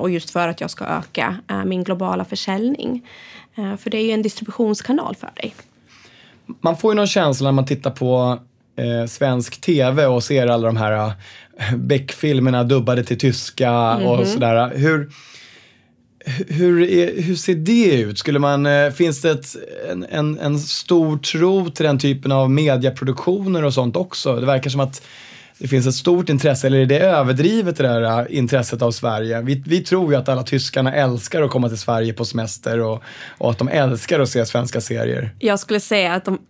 och 0.00 0.10
just 0.10 0.30
för 0.30 0.48
att 0.48 0.60
jag 0.60 0.70
ska 0.70 0.84
öka 0.84 1.36
min 1.64 1.84
globala 1.84 2.24
försäljning. 2.24 3.06
För 3.54 3.90
det 3.90 3.96
är 3.96 4.04
ju 4.04 4.10
en 4.10 4.22
distributionskanal 4.22 5.16
för 5.16 5.30
dig. 5.34 5.54
Man 6.60 6.76
får 6.76 6.92
ju 6.92 6.96
någon 6.96 7.06
känsla 7.06 7.48
när 7.48 7.52
man 7.52 7.66
tittar 7.66 7.90
på 7.90 8.38
svensk 9.08 9.60
tv 9.60 10.06
och 10.06 10.24
ser 10.24 10.46
alla 10.46 10.66
de 10.66 10.76
här 10.76 11.12
Beck-filmerna 11.76 12.64
dubbade 12.64 13.04
till 13.04 13.18
tyska 13.18 13.68
mm 13.68 14.02
-hmm. 14.02 14.06
och 14.06 14.18
mhm. 14.18 14.26
sådär. 14.26 14.72
Hur, 14.74 15.10
hur, 16.48 16.82
är, 16.82 17.22
hur 17.22 17.34
ser 17.34 17.54
det 17.54 18.00
ut? 18.00 18.18
Skulle 18.18 18.38
man, 18.38 18.66
eh, 18.66 18.90
finns 18.90 19.20
det 19.20 19.30
ett, 19.30 19.56
en, 19.90 20.06
en, 20.10 20.38
en 20.38 20.58
stor 20.58 21.18
tro 21.18 21.70
till 21.70 21.86
den 21.86 21.98
typen 21.98 22.32
av 22.32 22.50
mediaproduktioner 22.50 23.64
och 23.64 23.74
sånt 23.74 23.96
också? 23.96 24.36
Det 24.36 24.46
verkar 24.46 24.70
som 24.70 24.80
att 24.80 25.02
det 25.58 25.68
finns 25.68 25.86
ett 25.86 25.94
stort 25.94 26.28
intresse, 26.28 26.66
eller 26.66 26.78
är 26.78 26.86
det 26.86 26.98
överdrivet 26.98 27.76
det 27.76 27.82
där 27.82 28.20
eh, 28.20 28.38
intresset 28.38 28.82
av 28.82 28.90
Sverige? 28.90 29.40
Vi, 29.40 29.62
vi 29.66 29.80
tror 29.80 30.12
ju 30.12 30.18
att 30.18 30.28
alla 30.28 30.42
tyskarna 30.42 30.94
älskar 30.94 31.42
att 31.42 31.50
komma 31.50 31.68
till 31.68 31.78
Sverige 31.78 32.12
på 32.12 32.24
semester 32.24 32.80
och, 32.80 33.02
och 33.38 33.50
att 33.50 33.58
de 33.58 33.68
älskar 33.68 34.20
att 34.20 34.28
se 34.28 34.46
svenska 34.46 34.80
serier. 34.80 35.34
Jag 35.38 35.60
skulle 35.60 35.80
säga 35.80 36.14
att 36.14 36.24
de 36.24 36.34
att 36.34 36.40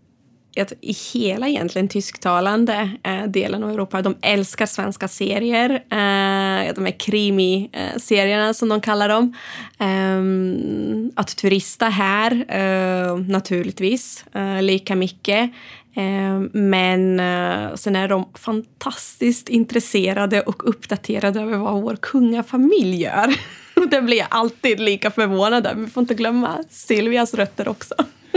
i 0.81 0.93
hela 1.13 1.49
egentligen 1.49 1.89
tysktalande 1.89 2.91
eh, 3.03 3.25
delen 3.25 3.65
av 3.65 3.71
Europa, 3.71 4.03
de 4.03 4.17
älskar 4.21 4.67
svenska 4.67 5.09
serier. 5.09 5.71
Eh, 5.71 6.75
de 6.75 6.85
här 6.85 6.99
krimi-serierna 6.99 8.47
eh, 8.47 8.53
som 8.53 8.69
de 8.69 8.81
kallar 8.81 9.09
dem. 9.09 9.35
Eh, 9.79 11.21
att 11.21 11.37
turista 11.37 11.87
här, 11.89 12.45
eh, 12.49 13.17
naturligtvis, 13.17 14.25
eh, 14.35 14.63
lika 14.63 14.97
mycket. 14.97 15.51
Ehm, 15.99 16.51
men 16.53 17.21
eh, 17.21 17.75
sen 17.75 17.97
är 17.97 18.09
de 18.09 18.29
fantastiskt 18.35 19.49
intresserade 19.49 20.41
och 20.41 20.69
uppdaterade 20.69 21.41
över 21.41 21.57
vad 21.57 21.83
vår 21.83 21.97
kungafamilj 22.03 23.03
gör. 23.03 23.35
Det 23.91 24.03
blir 24.03 24.19
jag 24.19 24.27
alltid 24.31 24.81
lika 24.81 25.11
förvånad 25.11 25.67
över. 25.67 25.81
Vi 25.81 25.91
får 25.91 26.01
inte 26.01 26.15
glömma 26.15 26.59
Silvias 26.71 27.35
rötter 27.35 27.69
också. 27.69 27.95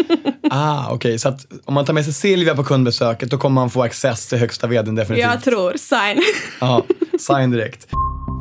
ah, 0.50 0.86
okej. 0.86 0.96
Okay. 0.96 1.18
Så 1.18 1.30
att 1.30 1.46
om 1.66 1.74
man 1.74 1.86
tar 1.86 1.94
med 1.94 2.04
sig 2.04 2.14
Silvia 2.14 2.56
på 2.56 2.64
kundbesöket 2.64 3.32
då 3.32 3.38
kommer 3.38 3.62
man 3.62 3.70
få 3.70 3.84
access 3.84 4.28
till 4.28 4.38
högsta 4.38 4.68
vdn 4.68 4.96
definitivt? 4.96 5.32
Jag 5.32 5.44
tror. 5.44 5.74
Sign. 5.78 6.24
Ja, 6.60 6.84
sign 7.20 7.52
direkt. 7.52 7.88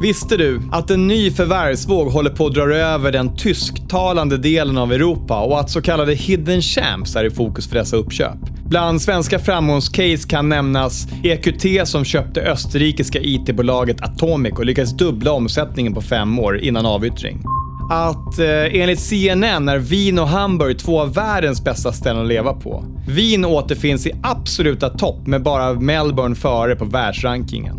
Visste 0.02 0.36
du 0.36 0.60
att 0.72 0.90
en 0.90 1.06
ny 1.06 1.30
förvärvsvåg 1.30 2.08
håller 2.08 2.30
på 2.30 2.46
att 2.46 2.54
dra 2.54 2.74
över 2.74 3.12
den 3.12 3.36
tysktalande 3.36 4.38
delen 4.38 4.78
av 4.78 4.92
Europa 4.92 5.40
och 5.40 5.60
att 5.60 5.70
så 5.70 5.82
kallade 5.82 6.14
hidden 6.14 6.62
champs 6.62 7.16
är 7.16 7.24
i 7.24 7.30
fokus 7.30 7.68
för 7.68 7.76
dessa 7.76 7.96
uppköp? 7.96 8.38
Bland 8.68 9.02
svenska 9.02 9.38
framgångscase 9.38 10.28
kan 10.28 10.48
nämnas 10.48 11.06
EQT 11.24 11.88
som 11.88 12.04
köpte 12.04 12.40
österrikiska 12.40 13.18
IT-bolaget 13.18 14.02
Atomic 14.02 14.52
och 14.52 14.64
lyckades 14.64 14.96
dubbla 14.96 15.32
omsättningen 15.32 15.94
på 15.94 16.02
fem 16.02 16.38
år 16.38 16.58
innan 16.58 16.86
avyttring 16.86 17.42
att 17.90 18.38
eh, 18.38 18.80
enligt 18.80 19.00
CNN 19.00 19.68
är 19.68 19.78
Wien 19.78 20.18
och 20.18 20.28
Hamburg 20.28 20.78
två 20.78 21.00
av 21.00 21.14
världens 21.14 21.64
bästa 21.64 21.92
ställen 21.92 22.22
att 22.22 22.28
leva 22.28 22.52
på. 22.52 22.84
Wien 23.08 23.44
återfinns 23.44 24.06
i 24.06 24.12
absoluta 24.22 24.88
topp 24.88 25.26
med 25.26 25.42
bara 25.42 25.72
Melbourne 25.74 26.34
före 26.34 26.76
på 26.76 26.84
världsrankingen. 26.84 27.76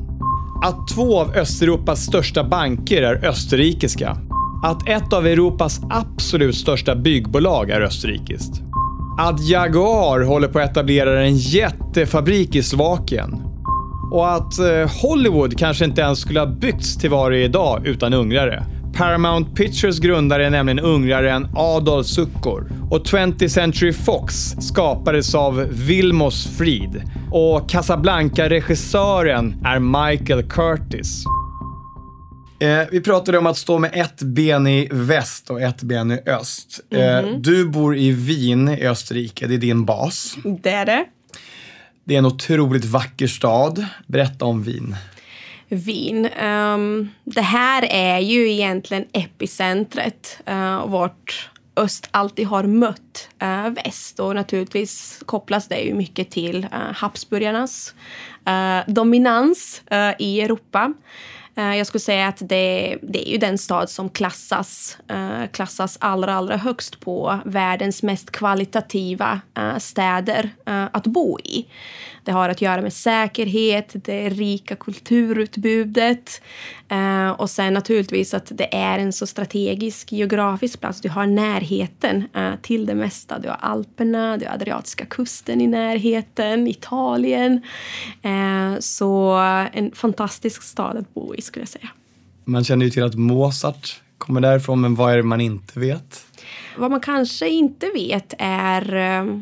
Att 0.64 0.88
två 0.88 1.20
av 1.20 1.36
Östeuropas 1.36 2.00
största 2.00 2.44
banker 2.44 3.02
är 3.02 3.26
österrikiska. 3.26 4.18
att 4.64 4.90
ett 4.90 5.14
av 5.14 5.28
Europas 5.28 5.82
absolut 5.90 6.56
största 6.56 6.96
byggbolag 6.96 7.70
är 7.70 7.82
österrikiskt. 7.82 8.62
Att 9.20 9.48
Jaguar 9.48 10.22
håller 10.22 10.48
på 10.48 10.60
att 10.60 10.70
etablera 10.70 11.26
en 11.26 11.38
jättefabrik 11.38 12.56
i 12.56 12.64
Slovakien. 12.64 13.42
Och 14.12 14.34
att 14.34 14.60
eh, 14.60 15.02
Hollywood 15.02 15.58
kanske 15.58 15.86
inte 15.86 16.02
ens 16.02 16.20
skulle 16.20 16.40
ha 16.40 16.48
byggts 16.48 16.98
till 16.98 17.10
vad 17.10 17.32
det 17.32 17.38
är 17.38 17.46
idag 17.46 17.88
utan 17.88 18.14
ungrare. 18.14 18.66
Paramount 19.02 19.56
Pictures 19.56 20.00
grundare 20.00 20.46
är 20.46 20.50
nämligen 20.50 20.80
ungraren 20.80 21.48
Adolf 21.56 22.08
Suckor. 22.08 22.72
Och 22.92 23.06
20th 23.06 23.48
Century 23.48 23.94
Fox 23.94 24.34
skapades 24.60 25.36
av 25.36 25.68
Vilmos 25.72 26.58
Frid. 26.58 27.04
Och 27.32 27.70
Casablanca-regissören 27.70 29.66
är 29.66 30.10
Michael 30.10 30.44
Curtis. 30.44 31.24
Eh, 32.60 32.88
vi 32.92 33.02
pratade 33.02 33.38
om 33.38 33.46
att 33.46 33.58
stå 33.58 33.80
med 33.80 33.92
ett 33.94 34.22
ben 34.22 34.68
i 34.68 34.88
väst 34.92 35.50
och 35.50 35.62
ett 35.62 35.84
ben 35.84 36.12
i 36.12 36.20
öst. 36.30 36.80
Eh, 36.92 37.30
du 37.40 37.70
bor 37.70 37.98
i 37.98 38.12
Wien 38.12 38.70
i 38.70 38.88
Österrike, 38.88 39.48
det 39.48 39.54
är 39.54 39.58
din 39.58 39.86
bas. 39.86 40.36
Det 40.64 40.72
är 40.72 40.86
det. 40.86 41.06
Det 42.04 42.14
är 42.14 42.18
en 42.18 42.26
otroligt 42.26 42.86
vacker 42.86 43.28
stad. 43.28 43.86
Berätta 44.08 44.46
om 44.46 44.64
Wien. 44.64 44.96
Wien. 45.72 46.26
Um, 46.26 46.32
ehm, 46.32 47.10
det 47.24 47.42
här 47.42 47.88
är 47.90 48.20
ju 48.20 48.52
egentligen 48.52 49.06
epicentret 49.14 50.42
uh, 50.50 50.88
vart 50.88 51.50
öst 51.76 52.08
alltid 52.12 52.48
har 52.48 52.64
mött 52.64 53.30
uh, 53.44 53.70
väst 53.70 54.20
och 54.20 54.36
naturligtvis 54.36 55.24
kopplas 55.26 55.68
det 55.68 55.80
ju 55.80 55.94
mycket 55.94 56.30
till 56.32 56.64
eh, 56.64 56.80
uh, 56.80 56.94
Habsburgarnas 56.94 57.94
uh, 58.48 58.94
dominans 58.94 59.82
uh, 59.92 60.12
i 60.20 60.42
Europa. 60.42 60.94
Jag 61.54 61.88
skulle 61.88 62.00
säga 62.00 62.28
att 62.28 62.38
det, 62.50 62.98
det, 63.02 63.28
är 63.28 63.32
ju 63.32 63.38
den 63.38 63.58
stad 63.58 63.90
som 63.90 64.10
klassas, 64.10 64.98
klassas 65.52 65.98
allra, 66.02 66.34
allra 66.34 66.58
högst 66.58 67.00
på 67.00 67.40
världens 67.46 68.04
mest 68.04 68.32
kvalitativa 68.32 69.42
städer 69.80 70.50
att 70.92 71.08
bo 71.08 71.40
i. 71.40 71.66
Det 72.24 72.32
har 72.32 72.50
att 72.50 72.62
göra 72.62 72.82
med 72.82 72.94
säkerhet, 72.94 73.96
det 74.06 74.30
rika 74.30 74.76
kulturutbudet 74.76 76.42
eh, 76.90 77.30
och 77.30 77.50
sen 77.50 77.74
naturligtvis 77.74 78.34
att 78.34 78.52
det 78.52 78.76
är 78.76 79.00
en 79.00 79.14
så 79.14 79.28
strategisk 79.28 80.12
geografisk 80.12 80.80
plats. 80.80 81.02
Du 81.02 81.10
har 81.10 81.26
närheten 81.26 82.24
eh, 82.34 82.52
till 82.62 82.86
det 82.86 82.96
mesta. 82.96 83.40
Du 83.40 83.50
har 83.50 83.58
Alperna, 83.62 84.38
du 84.38 84.46
har 84.46 84.54
Adriatiska 84.54 85.06
kusten 85.06 85.62
i 85.62 85.68
närheten, 85.68 86.68
Italien. 86.68 87.62
Eh, 88.22 88.80
så 88.80 89.32
en 89.74 89.92
fantastisk 89.92 90.64
stad 90.64 90.98
att 90.98 91.14
bo 91.14 91.36
i 91.36 91.42
skulle 91.42 91.62
jag 91.62 91.70
säga. 91.70 91.90
Man 92.46 92.64
känner 92.64 92.86
ju 92.86 92.92
till 92.92 93.04
att 93.04 93.16
Mozart 93.16 94.02
kommer 94.18 94.42
därifrån, 94.42 94.82
men 94.82 94.96
vad 94.96 95.14
är 95.14 95.18
det 95.18 95.24
man 95.24 95.42
inte 95.42 95.80
vet? 95.80 96.26
Vad 96.78 96.92
man 96.92 97.00
kanske 97.00 97.50
inte 97.50 97.90
vet 97.94 98.34
är 98.38 98.96
eh, 98.96 99.40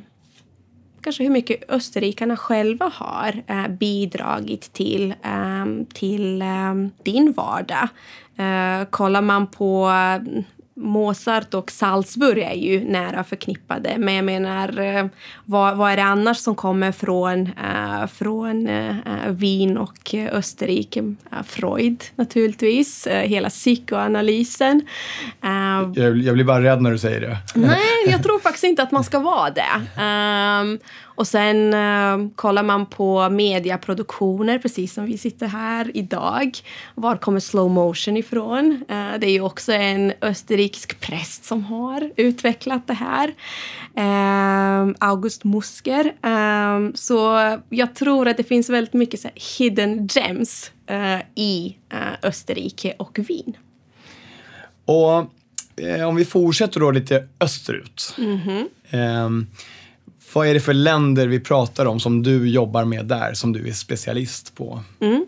kanske 1.01 1.23
hur 1.23 1.29
mycket 1.29 1.69
österrikarna 1.71 2.37
själva 2.37 2.91
har 2.93 3.43
eh, 3.47 3.67
bidragit 3.67 4.73
till, 4.73 5.13
eh, 5.23 5.85
till 5.93 6.41
eh, 6.41 6.73
din 7.03 7.31
vardag. 7.31 7.87
Eh, 8.37 8.85
kollar 8.89 9.21
man 9.21 9.47
på 9.47 9.91
Mozart 10.79 11.53
och 11.53 11.71
Salzburg 11.71 12.37
är 12.37 12.53
ju 12.53 12.85
nära 12.85 13.23
förknippade. 13.23 13.95
Men 13.97 14.13
jag 14.13 14.25
menar, 14.25 14.79
eh, 14.79 15.05
vad, 15.45 15.77
vad 15.77 15.91
är 15.91 15.95
det 15.95 16.03
annars 16.03 16.37
som 16.37 16.55
kommer 16.55 16.91
från, 16.91 17.41
äh, 17.41 18.07
från 18.07 18.67
äh, 18.67 18.95
Wien 19.27 19.77
och 19.77 20.15
Österrike? 20.31 21.15
Freud 21.45 22.03
naturligtvis, 22.15 23.07
hela 23.07 23.49
psykoanalysen. 23.49 24.81
Jag, 25.95 26.17
jag, 26.17 26.33
blir 26.33 26.43
bara 26.43 26.63
rädd 26.63 26.81
när 26.81 26.91
du 26.91 26.97
säger 26.97 27.21
det. 27.21 27.37
Nej, 27.55 27.79
jag 28.07 28.23
tror 28.23 28.39
faktiskt 28.39 28.63
inte 28.63 28.83
att 28.83 28.91
man 28.91 29.03
ska 29.03 29.19
vara 29.19 29.49
det. 29.49 29.81
Och 31.19 31.27
sen 31.27 31.73
uh, 31.73 32.29
kollar 32.35 32.63
man 32.63 32.85
på 32.85 33.29
mediaproduktioner, 33.29 34.59
precis 34.59 34.93
som 34.93 35.05
vi 35.05 35.17
sitter 35.17 35.47
här 35.47 35.91
idag. 35.93 36.57
Var 36.95 37.17
kommer 37.17 37.39
slow 37.39 37.71
motion 37.71 38.17
ifrån? 38.17 38.71
Uh, 38.71 39.19
det 39.19 39.27
är 39.27 39.31
ju 39.31 39.41
också 39.41 39.71
en 39.71 40.13
österrikisk 40.21 40.99
präst 40.99 41.45
som 41.45 41.63
har 41.63 42.11
utvecklat 42.15 42.87
det 42.87 42.93
här. 42.93 43.27
Uh, 43.97 44.95
August 44.99 45.43
Musker. 45.43 46.13
Um, 46.21 46.95
så 46.95 47.57
jag 47.69 47.95
tror 47.95 48.27
att 48.27 48.37
det 48.37 48.43
finns 48.43 48.69
väldigt 48.69 48.93
mycket 48.93 49.19
så 49.19 49.29
hidden 49.57 50.07
gems 50.11 50.71
uh, 50.91 51.19
i 51.35 51.75
Österrike 52.23 52.93
och 52.99 53.19
Wien. 53.19 53.57
Och 54.85 55.31
om 56.07 56.15
vi 56.15 56.25
fortsätter 56.25 56.79
då 56.79 56.91
lite 56.91 57.27
österut. 57.39 58.15
Mm 58.17 58.37
-hmm. 58.37 59.45
Vad 60.33 60.47
är 60.47 60.53
det 60.53 60.59
för 60.59 60.73
länder 60.73 61.27
vi 61.27 61.39
pratar 61.39 61.85
om 61.85 61.99
som 61.99 62.23
du 62.23 62.49
jobbar 62.49 62.85
med 62.85 63.05
där, 63.05 63.33
som 63.33 63.53
du 63.53 63.67
är 63.67 63.73
specialist 63.73 64.55
på? 64.55 64.79
Mm. 64.99 65.25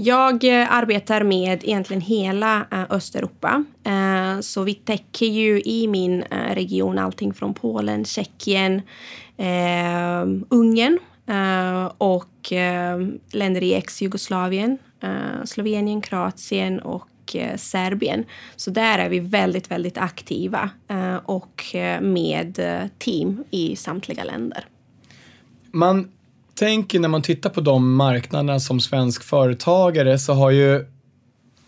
Jag 0.00 0.44
eh, 0.44 0.72
arbetar 0.72 1.22
med 1.22 1.64
egentligen 1.64 2.00
hela 2.00 2.66
eh, 2.70 2.84
Östeuropa. 2.90 3.64
Eh, 3.84 4.40
så 4.40 4.62
vi 4.62 4.74
täcker 4.74 5.26
ju 5.26 5.62
i 5.62 5.86
min 5.88 6.24
region 6.54 6.98
allting 6.98 7.34
från 7.34 7.54
Polen, 7.54 8.04
Tjeckien, 8.04 8.82
Ungern 10.48 10.98
och 11.98 12.52
länder 13.32 13.62
i 13.62 13.74
ex-Jugoslavien, 13.74 14.78
Slovenien, 15.44 16.00
Kroatien 16.00 16.80
och 16.80 17.08
Eh, 17.36 17.56
Serbien. 17.56 18.24
Så 18.56 18.70
där 18.70 18.98
är 18.98 19.08
vi 19.08 19.20
väldigt, 19.20 19.70
väldigt 19.70 19.98
aktiva 19.98 20.70
eh, 20.88 21.16
och 21.16 21.74
eh, 21.74 22.00
med 22.00 22.60
team 22.98 23.44
i 23.50 23.76
samtliga 23.76 24.24
länder. 24.24 24.64
Man 25.72 26.08
tänker 26.54 27.00
när 27.00 27.08
man 27.08 27.22
tittar 27.22 27.50
på 27.50 27.60
de 27.60 27.94
marknaderna 27.94 28.60
som 28.60 28.80
svensk 28.80 29.24
företagare 29.24 30.18
så 30.18 30.32
har 30.32 30.50
ju 30.50 30.84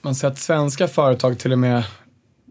man 0.03 0.15
sett 0.15 0.39
svenska 0.39 0.89
företag 0.89 1.39
till 1.39 1.53
och 1.53 1.59
med 1.59 1.85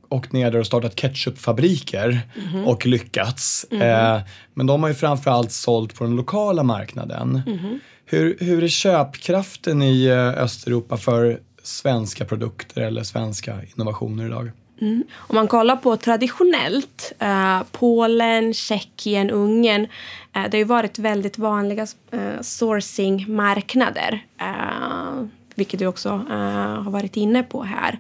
åkt 0.10 0.32
ner 0.32 0.52
där 0.52 0.60
och 0.60 0.66
startat 0.66 0.96
ketchupfabriker 0.96 2.22
mm 2.52 2.68
och 2.68 2.86
lyckats. 2.86 3.66
Mm 3.72 4.16
eh, 4.16 4.22
men 4.54 4.68
de 4.68 4.84
har 4.84 4.90
ju 4.90 4.96
framförallt 4.96 5.52
sålt 5.52 5.96
på 5.96 6.04
den 6.04 6.16
lokala 6.16 6.64
marknaden. 6.64 7.42
Mm. 7.48 7.80
Hur, 8.06 8.38
hur 8.40 8.64
är 8.64 8.68
köpkraften 8.68 9.82
i 9.82 10.12
Östeuropa 10.12 10.98
för 10.98 11.40
svenska 11.64 12.26
produkter 12.26 12.82
eller 12.82 13.04
svenska 13.04 13.56
innovationer 13.76 14.26
idag? 14.26 14.52
Mm. 14.82 15.04
Om 15.18 15.36
man 15.36 15.48
kollar 15.48 15.76
på 15.76 15.98
traditionellt, 15.98 17.14
eh, 17.20 17.62
Polen, 17.72 18.54
Tjeckien, 18.54 19.30
Ungern, 19.32 19.88
eh, 20.36 20.44
det 20.44 20.52
har 20.52 20.58
ju 20.58 20.64
varit 20.64 21.00
väldigt 21.00 21.38
vanliga 21.38 21.88
eh, 22.12 22.40
sourcing-marknader. 22.42 24.20
Eh, 24.42 25.26
vilket 25.56 25.80
du 25.80 25.88
också 25.88 26.10
eh, 26.30 26.84
har 26.84 26.92
varit 26.92 27.18
inne 27.18 27.44
på 27.44 27.64
här. 27.64 28.00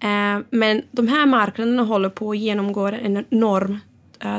Eh, 0.00 0.42
men 0.50 0.82
de 0.90 1.08
här 1.08 1.26
marknaderna 1.26 1.82
håller 1.82 2.08
på 2.08 2.30
att 2.30 2.38
genomgå 2.38 2.86
en 2.86 3.24
enorm 3.30 3.78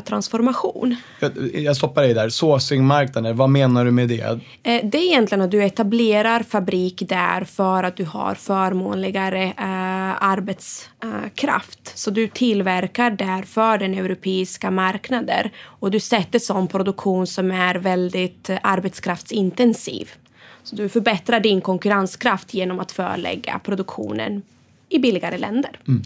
transformation. 0.05 0.95
Jag, 1.19 1.55
jag 1.55 1.75
stoppar 1.75 2.01
dig 2.01 2.13
där. 2.13 2.29
Sourcingmarknader, 2.29 3.33
vad 3.33 3.49
menar 3.49 3.85
du 3.85 3.91
med 3.91 4.07
det? 4.09 4.21
Eh, 4.21 4.39
det 4.63 4.97
är 4.97 5.05
egentligen 5.05 5.41
att 5.41 5.51
du 5.51 5.63
etablerar 5.63 6.43
fabrik 6.43 7.03
där 7.09 7.43
för 7.43 7.83
att 7.83 7.97
du 7.97 8.05
har 8.05 8.35
förmånligare 8.35 9.43
eh, 9.43 10.23
arbetskraft. 10.23 11.79
Eh, 11.85 11.91
Så 11.93 12.11
du 12.11 12.27
tillverkar 12.27 13.11
där 13.11 13.41
för 13.41 13.77
den 13.77 13.93
europeiska 13.93 14.71
marknaden 14.71 15.49
och 15.63 15.91
du 15.91 15.99
sätter 15.99 16.39
sån 16.39 16.67
produktion 16.67 17.27
som 17.27 17.51
är 17.51 17.75
väldigt 17.75 18.49
arbetskraftsintensiv. 18.61 20.09
Så 20.63 20.75
du 20.75 20.89
förbättrar 20.89 21.39
din 21.39 21.61
konkurrenskraft 21.61 22.53
genom 22.53 22.79
att 22.79 22.91
förlägga 22.91 23.59
produktionen 23.63 24.41
i 24.89 24.99
billigare 24.99 25.37
länder. 25.37 25.79
Mm. 25.87 26.01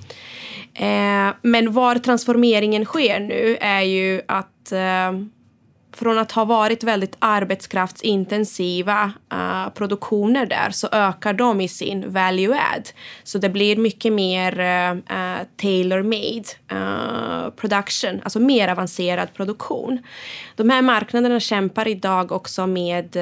Eh, 0.74 1.36
men 1.42 1.74
var 1.74 1.96
transformeringen 1.96 2.86
sker 2.86 3.20
nu 3.20 3.58
är 3.62 3.82
ju 3.82 4.22
att 4.28 4.72
eh, 4.72 5.12
från 5.94 6.18
att 6.18 6.32
ha 6.32 6.46
varit 6.46 6.84
väldigt 6.84 7.16
arbetskraftsintensiva 7.20 9.12
uh, 9.34 9.70
produktioner 9.70 10.46
där 10.46 10.70
så 10.72 10.88
ökar 10.92 11.34
de 11.34 11.62
i 11.62 11.68
sin 11.68 12.14
value 12.14 12.60
add. 12.76 12.90
Så 13.24 13.38
det 13.38 13.50
blir 13.50 13.76
mycket 13.78 14.14
mer 14.14 14.60
uh, 14.60 14.98
uh, 14.98 15.38
tailor-made 15.58 16.46
uh, 16.72 17.50
production, 17.50 18.22
alltså 18.24 18.40
mer 18.40 18.68
avancerad 18.68 19.34
produktion. 19.34 20.00
De 20.56 20.70
här 20.70 20.82
marknaderna 20.82 21.40
kämpar 21.40 21.88
idag 21.88 22.32
också 22.32 22.68
med 22.68 23.18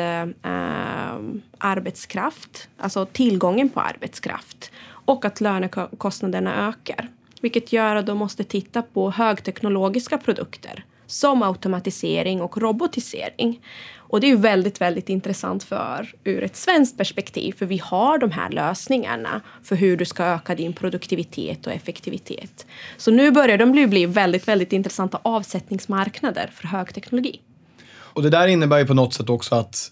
arbetskraft, 1.57 2.69
alltså 2.77 3.05
tillgången 3.05 3.69
på 3.69 3.79
arbetskraft 3.79 4.71
och 5.09 5.25
att 5.25 5.41
lönekostnaderna 5.41 6.67
ökar. 6.67 7.09
Vilket 7.41 7.73
gör 7.73 7.95
att 7.95 8.05
de 8.05 8.17
måste 8.17 8.43
titta 8.43 8.81
på 8.81 9.11
högteknologiska 9.11 10.17
produkter 10.17 10.85
som 11.07 11.43
automatisering 11.43 12.41
och 12.41 12.57
robotisering. 12.57 13.61
Och 13.97 14.21
det 14.21 14.31
är 14.31 14.35
väldigt, 14.35 14.81
väldigt 14.81 15.09
intressant 15.09 15.63
för 15.63 16.13
ur 16.23 16.43
ett 16.43 16.55
svenskt 16.55 16.97
perspektiv 16.97 17.53
för 17.57 17.65
vi 17.65 17.77
har 17.77 18.17
de 18.17 18.31
här 18.31 18.49
lösningarna 18.49 19.41
för 19.63 19.75
hur 19.75 19.97
du 19.97 20.05
ska 20.05 20.23
öka 20.23 20.55
din 20.55 20.73
produktivitet 20.73 21.67
och 21.67 21.73
effektivitet. 21.73 22.65
Så 22.97 23.11
nu 23.11 23.31
börjar 23.31 23.57
de 23.57 23.71
bli 23.71 24.05
väldigt, 24.05 24.47
väldigt 24.47 24.73
intressanta 24.73 25.19
avsättningsmarknader 25.21 26.49
för 26.53 26.67
högteknologi. 26.67 27.41
Och 27.91 28.23
det 28.23 28.29
där 28.29 28.47
innebär 28.47 28.77
ju 28.77 28.85
på 28.85 28.93
något 28.93 29.13
sätt 29.13 29.29
också 29.29 29.55
att 29.55 29.91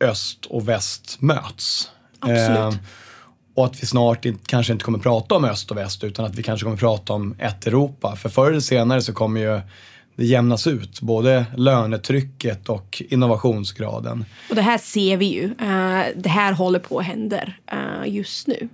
öst 0.00 0.46
och 0.46 0.68
väst 0.68 1.16
möts. 1.20 1.90
Absolut. 2.18 2.74
Eh, 2.74 2.80
och 3.54 3.66
att 3.66 3.82
vi 3.82 3.86
snart 3.86 4.24
inte, 4.24 4.40
kanske 4.46 4.72
inte 4.72 4.84
kommer 4.84 4.98
prata 4.98 5.34
om 5.34 5.44
öst 5.44 5.70
och 5.70 5.76
väst 5.76 6.04
utan 6.04 6.24
att 6.24 6.34
vi 6.34 6.42
kanske 6.42 6.64
kommer 6.64 6.76
prata 6.76 7.12
om 7.12 7.34
ett 7.38 7.66
Europa. 7.66 8.16
För 8.16 8.28
förr 8.28 8.50
eller 8.50 8.60
senare 8.60 9.02
så 9.02 9.12
kommer 9.12 9.40
ju 9.40 9.60
det 10.16 10.26
jämnas 10.26 10.66
ut, 10.66 11.00
både 11.00 11.46
lönetrycket 11.56 12.68
och 12.68 13.02
innovationsgraden. 13.08 14.24
Och 14.50 14.54
det 14.54 14.62
här 14.62 14.78
ser 14.78 15.16
vi 15.16 15.26
ju. 15.26 15.44
Uh, 15.44 16.02
det 16.16 16.28
här 16.28 16.52
håller 16.52 16.78
på 16.78 16.98
att 16.98 17.04
hända 17.04 17.42
uh, 17.72 18.08
just 18.08 18.46
nu. 18.46 18.68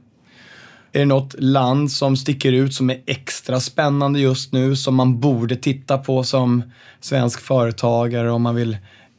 Är 0.92 0.98
det 0.98 1.04
något 1.04 1.34
land 1.38 1.92
som 1.92 2.16
sticker 2.16 2.52
ut 2.52 2.74
som 2.74 2.90
är 2.90 3.02
extra 3.06 3.60
spännande 3.60 4.20
just 4.20 4.52
nu 4.52 4.76
som 4.76 4.94
man 4.94 5.20
borde 5.20 5.56
titta 5.56 5.98
på 5.98 6.24
som 6.24 6.62
svensk 7.00 7.40
företagare 7.40 8.30
om 8.30 8.42
man 8.42 8.54
vill 8.54 8.76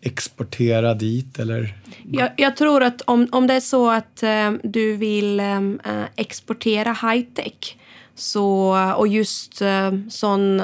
exportera 0.07 0.93
dit? 0.93 1.39
Eller? 1.39 1.75
Jag, 2.11 2.29
jag 2.37 2.55
tror 2.55 2.83
att 2.83 3.01
om, 3.01 3.27
om 3.31 3.47
det 3.47 3.53
är 3.53 3.59
så 3.59 3.89
att 3.89 4.23
eh, 4.23 4.51
du 4.63 4.95
vill 4.95 5.39
eh, 5.39 5.57
eh 5.57 6.05
exportera 6.15 6.93
high-tech 6.93 7.77
så, 8.15 8.77
och 8.97 9.07
just 9.07 9.61
eh, 9.61 9.91
sån, 10.09 10.61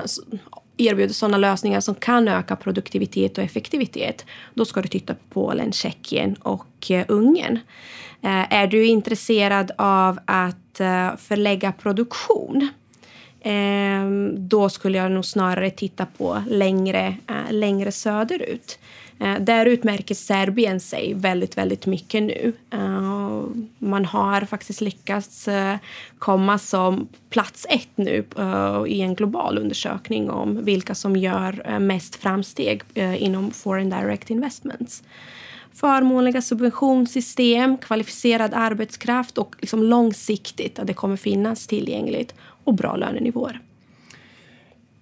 erbjuder 0.77 1.13
sådana 1.13 1.37
lösningar 1.37 1.81
som 1.81 1.95
kan 1.95 2.27
öka 2.27 2.55
produktivitet 2.55 3.37
och 3.37 3.43
effektivitet, 3.43 4.25
då 4.53 4.65
ska 4.65 4.81
du 4.81 4.87
titta 4.87 5.13
på 5.13 5.19
Polen, 5.29 5.71
Tjeckien 5.71 6.35
och 6.35 6.91
eh, 6.91 7.05
Ungern. 7.07 7.59
Eh, 8.21 8.53
är 8.53 8.67
du 8.67 8.85
intresserad 8.85 9.71
av 9.77 10.19
att 10.25 10.57
förlägga 11.17 11.71
produktion 11.71 12.69
då 14.37 14.69
skulle 14.69 14.97
jag 14.97 15.11
nog 15.11 15.25
snarare 15.25 15.69
titta 15.69 16.05
på 16.05 16.43
längre, 16.49 17.15
längre 17.49 17.91
söderut. 17.91 18.79
Eh, 19.23 19.39
där 19.39 19.65
utmärker 19.65 20.15
Serbien 20.15 20.79
sig 20.79 21.13
väldigt, 21.13 21.57
väldigt 21.57 21.85
mycket 21.85 22.23
nu. 22.23 22.53
Eh, 22.71 23.43
man 23.79 24.05
har 24.05 24.41
faktiskt 24.41 24.81
lyckats 24.81 25.47
eh, 25.47 25.75
komma 26.19 26.59
som 26.59 27.07
plats 27.29 27.65
ett 27.69 27.89
nu 27.95 28.25
eh, 28.37 28.83
i 28.87 29.01
en 29.01 29.15
global 29.15 29.57
undersökning 29.57 30.29
om 30.29 30.65
vilka 30.65 30.95
som 30.95 31.15
gör 31.15 31.61
eh, 31.65 31.79
mest 31.79 32.15
framsteg 32.15 32.81
eh, 32.93 33.23
inom 33.23 33.51
foreign 33.51 33.89
direct 33.89 34.29
investments 34.29 35.03
förmånliga 35.75 36.41
subventionssystem, 36.41 37.77
kvalificerad 37.77 38.53
arbetskraft 38.53 39.37
och 39.37 39.55
liksom 39.59 39.83
långsiktigt 39.83 40.79
att 40.79 40.87
det 40.87 40.93
kommer 40.93 41.17
finnas 41.17 41.67
tillgängligt 41.67 42.35
och 42.63 42.73
bra 42.73 42.95
lönenivåer. 42.95 43.61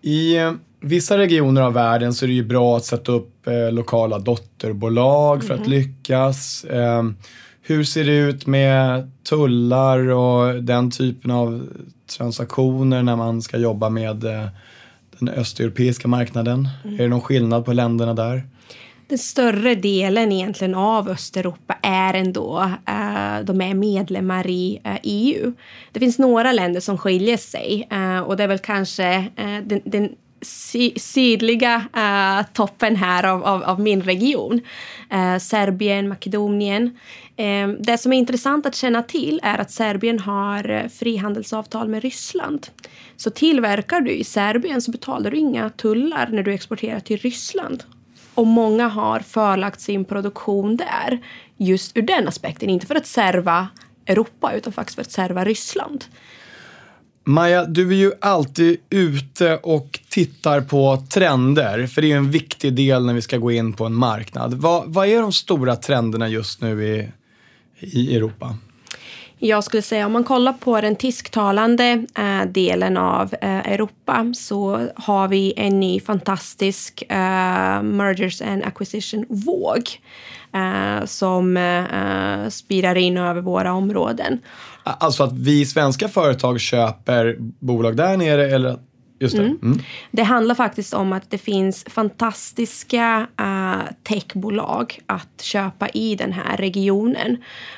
I 0.01 0.37
vissa 0.81 1.17
regioner 1.17 1.61
av 1.61 1.73
världen 1.73 2.13
så 2.13 2.25
är 2.25 2.27
det 2.27 2.33
ju 2.33 2.43
bra 2.43 2.77
att 2.77 2.85
sätta 2.85 3.11
upp 3.11 3.47
eh, 3.47 3.71
lokala 3.71 4.19
dotterbolag 4.19 5.43
för 5.43 5.53
mm. 5.53 5.61
att 5.61 5.69
lyckas. 5.69 6.63
Eh, 6.63 7.03
hur 7.61 7.83
ser 7.83 8.03
det 8.03 8.15
ut 8.15 8.47
med 8.47 9.11
tullar 9.29 10.09
och 10.09 10.63
den 10.63 10.91
typen 10.91 11.31
av 11.31 11.67
transaktioner 12.17 13.03
när 13.03 13.15
man 13.15 13.41
ska 13.41 13.57
jobba 13.57 13.89
med 13.89 14.23
eh, 14.23 14.47
den 15.19 15.29
östeuropeiska 15.29 16.07
marknaden? 16.07 16.69
Mm. 16.83 16.95
Är 16.95 17.03
det 17.03 17.09
någon 17.09 17.21
skillnad 17.21 17.65
på 17.65 17.73
länderna 17.73 18.13
där? 18.13 18.43
Den 19.11 19.17
större 19.17 19.75
delen 19.75 20.31
egentligen 20.31 20.75
av 20.75 21.09
Östeuropa 21.09 21.77
är 21.81 22.13
ändå, 22.13 22.59
uh, 22.89 23.45
de 23.45 23.61
är 23.61 23.73
medlemmar 23.73 24.47
i 24.47 24.81
eh, 24.83 24.91
uh, 24.91 24.97
EU. 25.03 25.53
Det 25.91 25.99
finns 25.99 26.19
några 26.19 26.51
länder 26.51 26.81
som 26.81 26.97
skiljer 26.97 27.37
sig 27.37 27.87
uh, 27.93 28.19
och 28.19 28.37
det 28.37 28.43
är 28.43 28.47
väl 28.47 28.59
kanske 28.59 29.27
den, 29.65 29.81
den 29.85 30.09
sydliga 30.97 31.75
uh, 31.97 32.53
toppen 32.53 32.95
här 32.95 33.23
av, 33.23 33.43
av, 33.43 33.63
av 33.63 33.79
min 33.79 34.01
region. 34.01 34.61
Uh, 35.13 35.37
Serbien, 35.37 36.09
Makedonien. 36.09 36.83
Uh, 37.39 37.67
det 37.79 37.97
som 37.97 38.13
är 38.13 38.17
intressant 38.17 38.65
att 38.65 38.75
känna 38.75 39.03
till 39.03 39.39
är 39.43 39.57
att 39.57 39.71
Serbien 39.71 40.19
har 40.19 40.89
frihandelsavtal 40.89 41.87
med 41.87 42.03
Ryssland. 42.03 42.67
Så 43.17 43.29
tillverkar 43.29 44.01
du 44.01 44.11
i 44.11 44.23
Serbien 44.23 44.81
så 44.81 44.91
betalar 44.91 45.31
du 45.31 45.37
inga 45.37 45.69
tullar 45.69 46.29
när 46.31 46.43
du 46.43 46.53
exporterar 46.53 46.99
till 46.99 47.17
Ryssland. 47.17 47.83
Och 48.35 48.47
många 48.47 48.87
har 48.87 49.19
förlagt 49.19 49.81
sin 49.81 50.05
produktion 50.05 50.75
där 50.75 51.19
just 51.57 51.97
ur 51.97 52.01
den 52.01 52.27
aspekten. 52.27 52.69
Inte 52.69 52.87
för 52.87 52.95
att 52.95 53.05
serva 53.05 53.67
Europa 54.05 54.53
utan 54.53 54.73
faktiskt 54.73 54.95
för 54.95 55.01
att 55.01 55.11
serva 55.11 55.45
Ryssland. 55.45 56.05
Maja, 57.23 57.65
du 57.65 57.89
är 57.89 57.95
ju 57.95 58.11
alltid 58.21 58.77
ute 58.89 59.57
och 59.57 59.99
tittar 60.09 60.61
på 60.61 61.03
trender, 61.09 61.87
för 61.87 62.01
det 62.01 62.07
är 62.07 62.09
ju 62.09 62.17
en 62.17 62.31
viktig 62.31 62.73
del 62.73 63.05
när 63.05 63.13
vi 63.13 63.21
ska 63.21 63.37
gå 63.37 63.51
in 63.51 63.73
på 63.73 63.85
en 63.85 63.93
marknad. 63.93 64.53
Vad, 64.53 64.93
vad 64.93 65.07
är 65.07 65.21
de 65.21 65.31
stora 65.31 65.75
trenderna 65.75 66.29
just 66.29 66.61
nu 66.61 66.85
i, 66.85 67.11
i 67.79 68.15
Europa? 68.15 68.57
Jag 69.43 69.63
skulle 69.63 69.81
säga 69.81 70.05
om 70.05 70.11
man 70.11 70.23
kollar 70.23 70.53
på 70.53 70.81
den 70.81 70.95
tysktalande 70.95 72.05
eh, 72.17 72.51
delen 72.51 72.97
av 72.97 73.33
eh, 73.41 73.71
Europa 73.71 74.33
så 74.35 74.87
har 74.95 75.27
vi 75.27 75.53
en 75.57 75.79
ny 75.79 75.99
fantastisk 75.99 77.03
eh, 77.09 77.81
mergers 77.83 78.41
and 78.41 78.63
acquisition-våg 78.63 79.81
eh, 80.53 81.05
som 81.05 81.57
eh, 81.57 82.43
eh, 82.43 82.49
spirar 82.49 82.95
in 82.95 83.17
över 83.17 83.41
våra 83.41 83.73
områden. 83.73 84.39
Alltså 84.83 85.23
att 85.23 85.33
vi 85.33 85.65
svenska 85.65 86.07
företag 86.07 86.59
köper 86.59 87.35
bolag 87.39 87.97
där 87.97 88.17
nere 88.17 88.49
eller 88.49 88.79
Just 89.21 89.35
det. 89.35 89.43
Mm. 89.43 89.59
Mm. 89.61 89.79
det 90.11 90.23
handlar 90.23 90.55
faktiskt 90.55 90.93
om 90.93 91.13
att 91.13 91.29
det 91.29 91.37
finns 91.37 91.85
fantastiska 91.87 93.27
uh, 93.41 93.93
techbolag 94.03 94.99
att 95.05 95.41
köpa 95.41 95.89
i 95.89 96.15
den 96.15 96.33
här 96.33 96.57
regionen. 96.57 97.37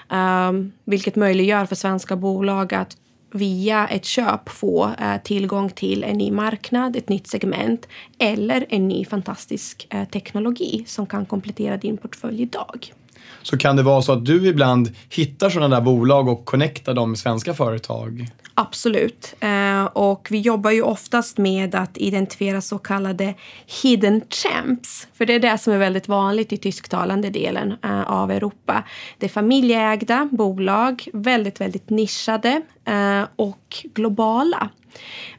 Um, 0.10 0.72
vilket 0.86 1.16
möjliggör 1.16 1.66
för 1.66 1.76
svenska 1.76 2.16
bolag 2.16 2.74
att 2.74 2.98
via 3.32 3.88
ett 3.88 4.06
köp 4.06 4.50
få 4.50 4.86
uh, 4.86 5.18
tillgång 5.24 5.70
till 5.70 6.04
en 6.04 6.18
ny 6.18 6.32
marknad, 6.32 6.96
ett 6.96 7.10
nytt 7.10 7.28
segment 7.28 7.88
eller 8.20 8.66
en 8.70 8.88
ny 8.88 9.06
fantastisk 9.06 9.88
uh, 9.94 10.06
teknologi 10.06 10.84
som 10.88 11.06
kan 11.06 11.26
komplettera 11.26 11.78
din 11.78 11.98
portfölj 11.98 12.42
idag 12.42 12.94
så 13.42 13.58
kan 13.58 13.76
det 13.76 13.84
vara 13.84 14.02
så 14.02 14.12
att 14.12 14.26
du 14.26 14.48
ibland 14.48 14.92
hittar 15.10 15.50
sådana 15.50 15.76
där 15.76 15.82
bolag 15.82 16.28
och 16.28 16.46
connectar 16.46 16.94
dem 16.94 17.10
med 17.10 17.20
svenska 17.20 17.54
företag? 17.54 18.28
Absolut. 18.56 19.36
Eh, 19.40 19.86
och 19.86 20.28
vi 20.32 20.40
jobbar 20.40 20.72
ju 20.72 20.82
oftast 20.82 21.38
med 21.38 21.76
att 21.76 21.98
identifiera 21.98 22.62
så 22.62 22.78
kallade 22.78 23.34
hidden 23.84 24.22
champs. 24.30 25.08
För 25.14 25.26
det 25.26 25.34
är 25.34 25.40
det 25.40 25.58
som 25.58 25.74
är 25.74 25.78
väldigt 25.78 26.08
vanligt 26.08 26.54
i 26.54 26.58
tysktalande 26.58 27.30
delen 27.30 27.74
eh, 27.84 28.12
av 28.12 28.32
Europa. 28.32 28.84
Det 29.18 29.26
är 29.26 29.30
familjeägda 29.30 30.30
bolag, 30.32 31.08
väldigt, 31.14 31.62
väldigt 31.62 31.90
nischade 31.90 32.62
eh, 32.86 33.24
och 33.36 33.76
globala 33.94 34.70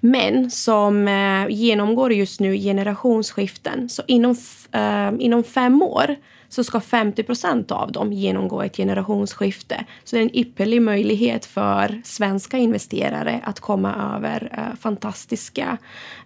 men 0.00 0.50
som 0.50 1.08
eh, 1.08 1.46
genomgår 1.48 2.12
just 2.12 2.40
nu 2.40 2.56
generationsskiften. 2.56 3.88
Så 3.88 4.02
inom, 4.06 4.36
eh, 4.72 5.12
inom 5.18 5.44
fem 5.44 5.82
år 5.82 6.16
så 6.54 6.64
ska 6.64 6.80
50 6.80 7.22
procent 7.22 7.70
av 7.70 7.92
dem 7.92 8.12
genomgå 8.12 8.62
ett 8.62 8.76
generationsskifte. 8.76 9.84
Så 10.04 10.16
det 10.16 10.22
är 10.22 10.24
en 10.24 10.36
ypperlig 10.36 10.82
möjlighet 10.82 11.46
för 11.46 12.00
svenska 12.04 12.58
investerare 12.58 13.40
att 13.44 13.60
komma 13.60 14.16
över 14.16 14.52
uh, 14.58 14.76
fantastiska 14.80 15.78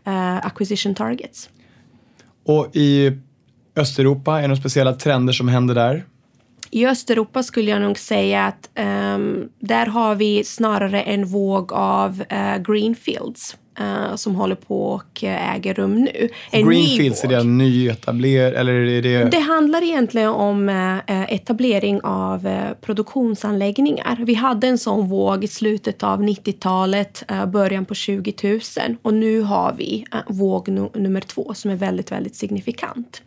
uh, 0.06 0.36
acquisition 0.36 0.94
targets. 0.94 1.50
Och 2.44 2.76
i 2.76 3.12
Östeuropa, 3.76 4.38
är 4.38 4.42
det 4.42 4.48
några 4.48 4.60
speciella 4.60 4.92
trender 4.92 5.32
som 5.32 5.48
händer 5.48 5.74
där? 5.74 6.04
I 6.70 6.86
Östeuropa 6.86 7.42
skulle 7.42 7.70
jag 7.70 7.82
nog 7.82 7.98
säga 7.98 8.46
att 8.46 8.70
um, 8.78 9.48
där 9.58 9.86
har 9.86 10.14
vi 10.14 10.44
snarare 10.44 11.02
en 11.02 11.24
våg 11.24 11.72
av 11.72 12.22
uh, 12.32 12.56
greenfields 12.58 13.56
uh, 13.80 14.16
som 14.16 14.34
håller 14.34 14.54
på 14.54 14.82
och 14.82 15.22
uh, 15.22 15.54
äger 15.54 15.74
rum 15.74 15.94
nu. 15.94 16.28
En 16.50 16.68
Greenfields, 16.68 17.24
är 17.24 17.28
det 17.28 17.44
nyetabler 17.44 18.52
eller 18.52 18.72
är 18.72 19.02
det? 19.02 19.24
Det 19.24 19.38
handlar 19.38 19.82
egentligen 19.82 20.28
om 20.28 20.68
uh, 20.68 21.32
etablering 21.32 22.00
av 22.02 22.48
produktionsanläggningar. 22.80 24.18
Vi 24.26 24.34
hade 24.34 24.68
en 24.68 24.78
sån 24.78 25.08
våg 25.08 25.44
i 25.44 25.48
slutet 25.48 26.02
av 26.02 26.22
90-talet, 26.22 27.22
början 27.52 27.84
på 27.84 27.94
20 27.94 28.34
000 28.42 28.60
och 29.02 29.14
nu 29.14 29.40
har 29.40 29.74
vi 29.78 30.04
våg 30.26 30.68
no 30.68 30.90
nummer 30.94 31.20
två 31.20 31.54
som 31.54 31.70
är 31.70 31.76
väldigt, 31.76 32.12
väldigt 32.12 32.36
signifikant. 32.36 33.22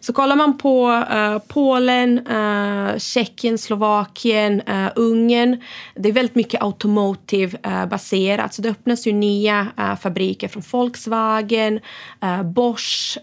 Så 0.00 0.12
kollar 0.12 0.36
man 0.36 0.58
på 0.58 0.88
uh, 0.88 1.38
Polen, 1.48 2.26
uh, 2.26 2.98
Tjeckien, 2.98 3.58
Slovakien, 3.58 4.62
uh, 4.68 4.88
Ungern. 4.96 5.60
Det 5.94 6.08
är 6.08 6.12
väldigt 6.12 6.34
mycket 6.34 6.62
automotive-baserat. 6.62 8.54
Så 8.54 8.62
det 8.62 8.68
öppnas 8.68 9.06
ju 9.06 9.12
nya 9.12 9.66
fabriker 10.00 10.48
från 10.48 10.62
Volkswagen, 10.72 11.80
Bosch, 12.44 13.18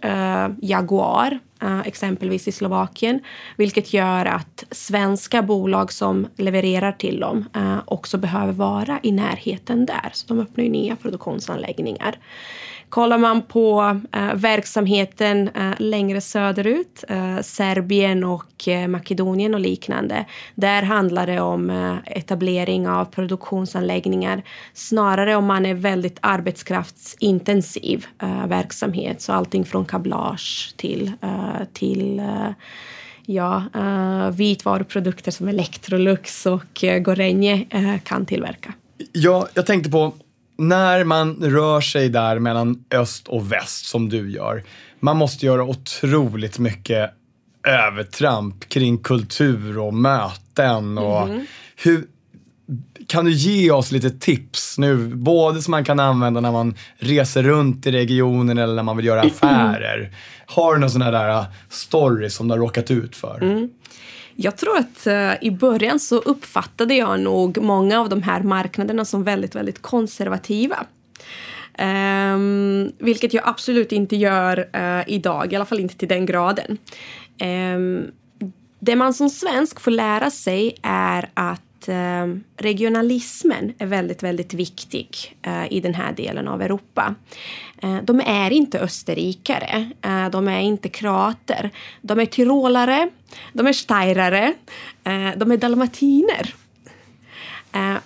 Jaguar 0.61 1.39
exempelvis 1.85 2.47
i 2.47 2.51
Slovakien. 2.51 3.19
Vilket 3.57 3.93
gör 3.93 4.25
att 4.25 4.63
svenska 4.71 5.41
bolag 5.41 5.91
som 5.91 6.27
levererar 6.37 6.91
till 6.91 7.19
dem 7.19 7.45
också 7.85 8.17
behöver 8.17 8.53
vara 8.53 8.99
i 9.03 9.11
närheten 9.11 9.85
där. 9.85 10.09
Så 10.13 10.27
de 10.27 10.39
öppnar 10.39 10.63
ju 10.63 10.69
nya 10.69 10.95
produktionsanläggningar. 10.95 12.17
Kollar 12.89 13.17
man 13.17 13.41
på 13.41 13.99
eh, 14.11 14.33
verksamheten 14.35 15.47
eh, 15.47 15.71
längre 15.77 16.21
söderut, 16.21 17.03
eh, 17.07 17.39
Serbien 17.41 18.23
och 18.23 18.67
eh, 18.67 18.87
Makedonien 18.87 19.53
och 19.53 19.59
liknande, 19.59 20.25
där 20.55 20.83
handlar 20.83 21.27
det 21.27 21.41
om 21.41 21.69
eh, 21.69 21.95
etablering 22.05 22.87
av 22.87 23.05
produktionsanläggningar. 23.05 24.43
Snarare 24.73 25.35
om 25.35 25.45
man 25.45 25.65
är 25.65 25.73
väldigt 25.73 26.17
arbetskraftsintensiv 26.21 28.05
eh, 28.21 28.47
verksamhet, 28.47 29.21
så 29.21 29.33
allting 29.33 29.65
från 29.65 29.85
kablage 29.85 30.73
till, 30.77 31.11
eh, 31.21 31.65
till 31.73 32.19
eh, 32.19 32.49
ja, 33.25 33.63
eh, 33.75 34.31
vitvaruprodukter 34.31 35.31
som 35.31 35.47
Electrolux 35.47 36.45
och 36.45 36.83
Gorenje 37.01 37.65
kan 38.03 38.25
tillverka. 38.25 38.73
Ja, 39.13 39.47
jag 39.53 39.65
tänkte 39.65 39.89
på 39.89 40.13
när 40.59 41.03
man 41.03 41.35
rör 41.35 41.81
sig 41.81 42.09
där 42.09 42.39
mellan 42.39 42.83
öst 42.91 43.27
och 43.27 43.51
väst 43.51 43.85
som 43.85 44.09
du 44.09 44.31
gör, 44.31 44.63
man 44.99 45.17
måste 45.17 45.45
göra 45.45 45.63
otroligt 45.63 46.59
mycket 46.59 47.11
övertramp 47.67 48.69
kring 48.69 48.97
kultur 48.97 49.77
och 49.77 49.93
möten. 49.93 50.97
Och 50.97 51.21
mm. 51.21 51.45
hur, 51.75 52.03
kan 53.07 53.25
du 53.25 53.31
ge 53.31 53.71
oss 53.71 53.91
lite 53.91 54.09
tips 54.09 54.77
nu, 54.77 55.07
både 55.15 55.61
som 55.61 55.71
man 55.71 55.85
kan 55.85 55.99
använda 55.99 56.41
när 56.41 56.51
man 56.51 56.75
reser 56.97 57.43
runt 57.43 57.87
i 57.87 57.91
regionen 57.91 58.57
eller 58.57 58.73
när 58.73 58.83
man 58.83 58.97
vill 58.97 59.05
göra 59.05 59.21
affärer? 59.21 60.15
Har 60.45 60.73
du 60.73 60.79
några 60.79 60.89
sådana 60.89 61.11
där 61.11 61.45
stories 61.69 62.35
som 62.35 62.47
du 62.47 62.53
har 62.53 62.59
råkat 62.59 62.91
ut 62.91 63.15
för? 63.15 63.43
Mm. 63.43 63.69
Jag 64.41 64.57
tror 64.57 64.77
att 64.77 65.07
eh, 65.07 65.33
i 65.41 65.51
början 65.51 65.99
så 65.99 66.17
uppfattade 66.17 66.93
jag 66.93 67.19
nog 67.19 67.61
många 67.61 67.99
av 67.99 68.09
de 68.09 68.23
här 68.23 68.43
marknaderna 68.43 69.05
som 69.05 69.23
väldigt, 69.23 69.55
väldigt 69.55 69.81
konservativa. 69.81 70.85
Um, 71.79 72.91
vilket 72.97 73.33
jag 73.33 73.47
absolut 73.47 73.91
inte 73.91 74.15
gör 74.15 74.69
uh, 74.75 75.03
idag, 75.07 75.53
i 75.53 75.55
alla 75.55 75.65
fall 75.65 75.79
inte 75.79 75.97
till 75.97 76.07
den 76.07 76.25
graden. 76.25 76.77
Um, 77.41 78.11
det 78.79 78.95
man 78.95 79.13
som 79.13 79.29
svensk 79.29 79.79
får 79.79 79.91
lära 79.91 80.31
sig 80.31 80.77
är 80.83 81.29
att 81.33 81.61
Eh, 81.89 82.27
regionalismen 82.57 83.73
är 83.77 83.85
väldigt, 83.85 84.23
väldigt 84.23 84.53
viktig 84.53 85.37
eh, 85.41 85.73
i 85.73 85.79
den 85.79 85.93
här 85.93 86.13
delen 86.13 86.47
av 86.47 86.61
Europa. 86.61 87.15
Eh, 87.81 87.97
de 88.03 88.21
är 88.25 88.51
inte 88.51 88.79
österrikare, 88.79 89.89
de 90.31 90.47
är 90.47 90.59
inte 90.59 90.89
kroater. 90.89 91.69
De 92.01 92.19
är 92.19 92.25
tyrolare, 92.25 93.09
de 93.53 93.67
är 93.67 93.73
steirare, 93.73 94.53
de 95.35 95.51
är 95.51 95.57
dalmatiner. 95.57 96.53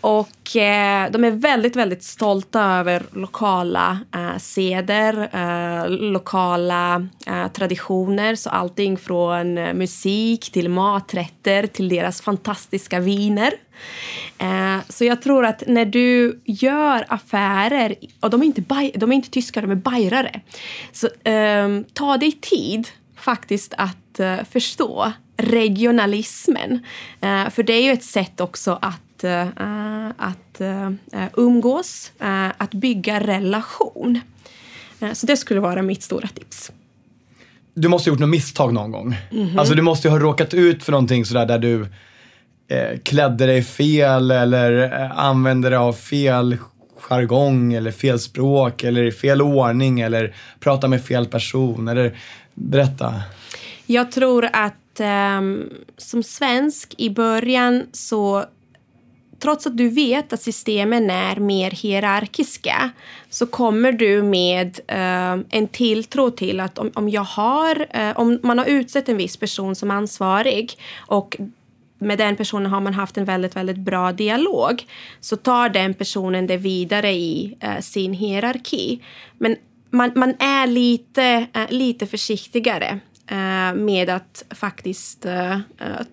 Och 0.02 0.43
Eh, 0.56 1.12
de 1.12 1.24
är 1.24 1.32
väldigt, 1.32 1.76
väldigt 1.76 2.04
stolta 2.04 2.62
över 2.62 3.04
lokala 3.12 4.00
eh, 4.16 4.38
seder, 4.38 5.30
eh, 5.34 5.90
lokala 5.90 7.08
eh, 7.26 7.48
traditioner. 7.48 8.36
Så 8.36 8.50
allting 8.50 8.98
från 8.98 9.58
eh, 9.58 9.74
musik 9.74 10.52
till 10.52 10.70
maträtter 10.70 11.68
till 11.68 11.90
deras 11.90 12.22
fantastiska 12.22 13.00
viner. 13.00 13.54
Eh, 14.38 14.78
så 14.90 15.06
jag 15.06 15.22
tror 15.22 15.46
att 15.46 15.64
när 15.68 15.86
du 15.86 16.42
gör 16.46 17.06
affärer, 17.08 17.96
och 18.20 18.30
de 18.30 18.42
är 18.42 18.46
inte, 18.46 18.62
de 18.96 19.12
är 19.12 19.16
inte 19.16 19.30
tyskar, 19.30 19.62
de 19.62 19.72
är 19.72 19.76
bajrare. 19.76 20.42
Så 20.92 21.10
ehm, 21.24 21.84
ta 21.94 22.18
dig 22.18 22.32
tid 22.32 22.88
faktiskt 23.18 23.74
att 23.78 24.20
eh, 24.20 24.38
förstå 24.52 25.12
regionalismen. 25.38 26.86
för 27.52 27.64
det 27.64 27.74
är 27.74 27.84
ju 27.84 27.92
ett 27.92 28.04
sätt 28.04 28.42
också 28.42 28.80
att 28.82 29.13
uh, 29.24 30.08
att 30.18 30.62
uh, 30.62 30.92
umgås, 31.34 32.12
uh, 32.22 32.52
att 32.58 32.74
bygga 32.74 33.20
relation. 33.20 34.20
så 35.14 35.26
det 35.26 35.38
skulle 35.38 35.60
vara 35.60 35.82
mitt 35.82 36.04
stora 36.04 36.28
tips. 36.28 36.72
Du 37.76 37.88
måste 37.88 38.10
ha 38.10 38.14
gjort 38.14 38.20
något 38.20 38.30
misstag 38.30 38.74
någon 38.74 38.92
gång. 38.92 39.18
Mm 39.32 39.48
-hmm. 39.48 39.60
Alltså 39.60 39.76
du 39.76 39.82
måste 39.82 40.10
ha 40.10 40.20
råkat 40.20 40.54
ut 40.54 40.84
för 40.84 40.92
någonting 40.92 41.26
sådär 41.26 41.46
där 41.46 41.60
du 41.60 41.82
eh, 42.68 43.00
klädde 43.04 43.46
dig 43.46 43.64
fel 43.64 44.32
eller 44.32 45.02
eh, 45.02 45.20
använde 45.20 45.70
dig 45.70 45.78
av 45.78 45.94
fel 45.94 46.58
jargong 46.96 47.74
eller 47.74 47.92
fel 47.92 48.20
språk 48.20 48.84
eller 48.84 49.04
i 49.04 49.12
fel 49.12 49.42
ordning 49.42 50.00
eller 50.00 50.36
prata 50.60 50.88
med 50.88 51.04
fel 51.04 51.26
person. 51.26 51.88
Eller, 51.88 52.18
berätta. 52.54 53.14
Jag 53.86 54.12
tror 54.12 54.50
att 54.54 55.00
eh, 55.00 55.42
som 55.98 56.24
svensk 56.24 56.94
i 56.98 57.10
början 57.10 57.84
så 57.92 58.46
trots 59.44 59.68
att 59.68 59.78
du 59.78 59.90
vet 59.90 60.34
att 60.34 60.42
systemen 60.42 61.10
är 61.10 61.36
mer 61.36 61.72
hierarkiska 61.72 62.92
så 63.30 63.46
kommer 63.46 63.92
du 63.92 64.24
med 64.24 64.80
eh, 64.88 65.46
en 65.50 65.68
tilltro 65.68 66.30
till 66.30 66.60
att 66.60 66.78
om, 66.78 66.92
om 66.94 67.10
jag 67.10 67.24
har, 67.24 67.88
eh, 67.90 68.20
om 68.20 68.40
man 68.44 68.58
har 68.58 68.66
utsett 68.66 69.10
en 69.10 69.18
viss 69.18 69.38
person 69.38 69.76
som 69.76 69.92
ansvarig 69.92 70.78
och 70.98 71.38
med 72.00 72.18
den 72.18 72.36
personen 72.36 72.72
har 72.72 72.82
man 72.82 72.94
haft 72.94 73.18
en 73.18 73.26
väldigt, 73.26 73.56
väldigt 73.56 73.78
bra 73.78 74.12
dialog 74.12 74.86
så 75.20 75.36
tar 75.36 75.70
den 75.70 75.94
personen 75.94 76.48
det 76.48 76.58
vidare 76.58 77.12
i 77.12 77.58
eh, 77.60 77.80
sin 77.80 78.14
hierarki. 78.14 79.00
Men 79.38 79.56
man, 79.90 80.12
man 80.16 80.34
är 80.40 80.68
lite, 80.68 81.48
eh, 81.54 81.70
lite 81.70 82.08
försiktigare 82.08 83.00
eh, 83.28 83.74
med 83.76 84.10
att 84.10 84.46
faktiskt 84.50 85.26
eh, 85.26 85.60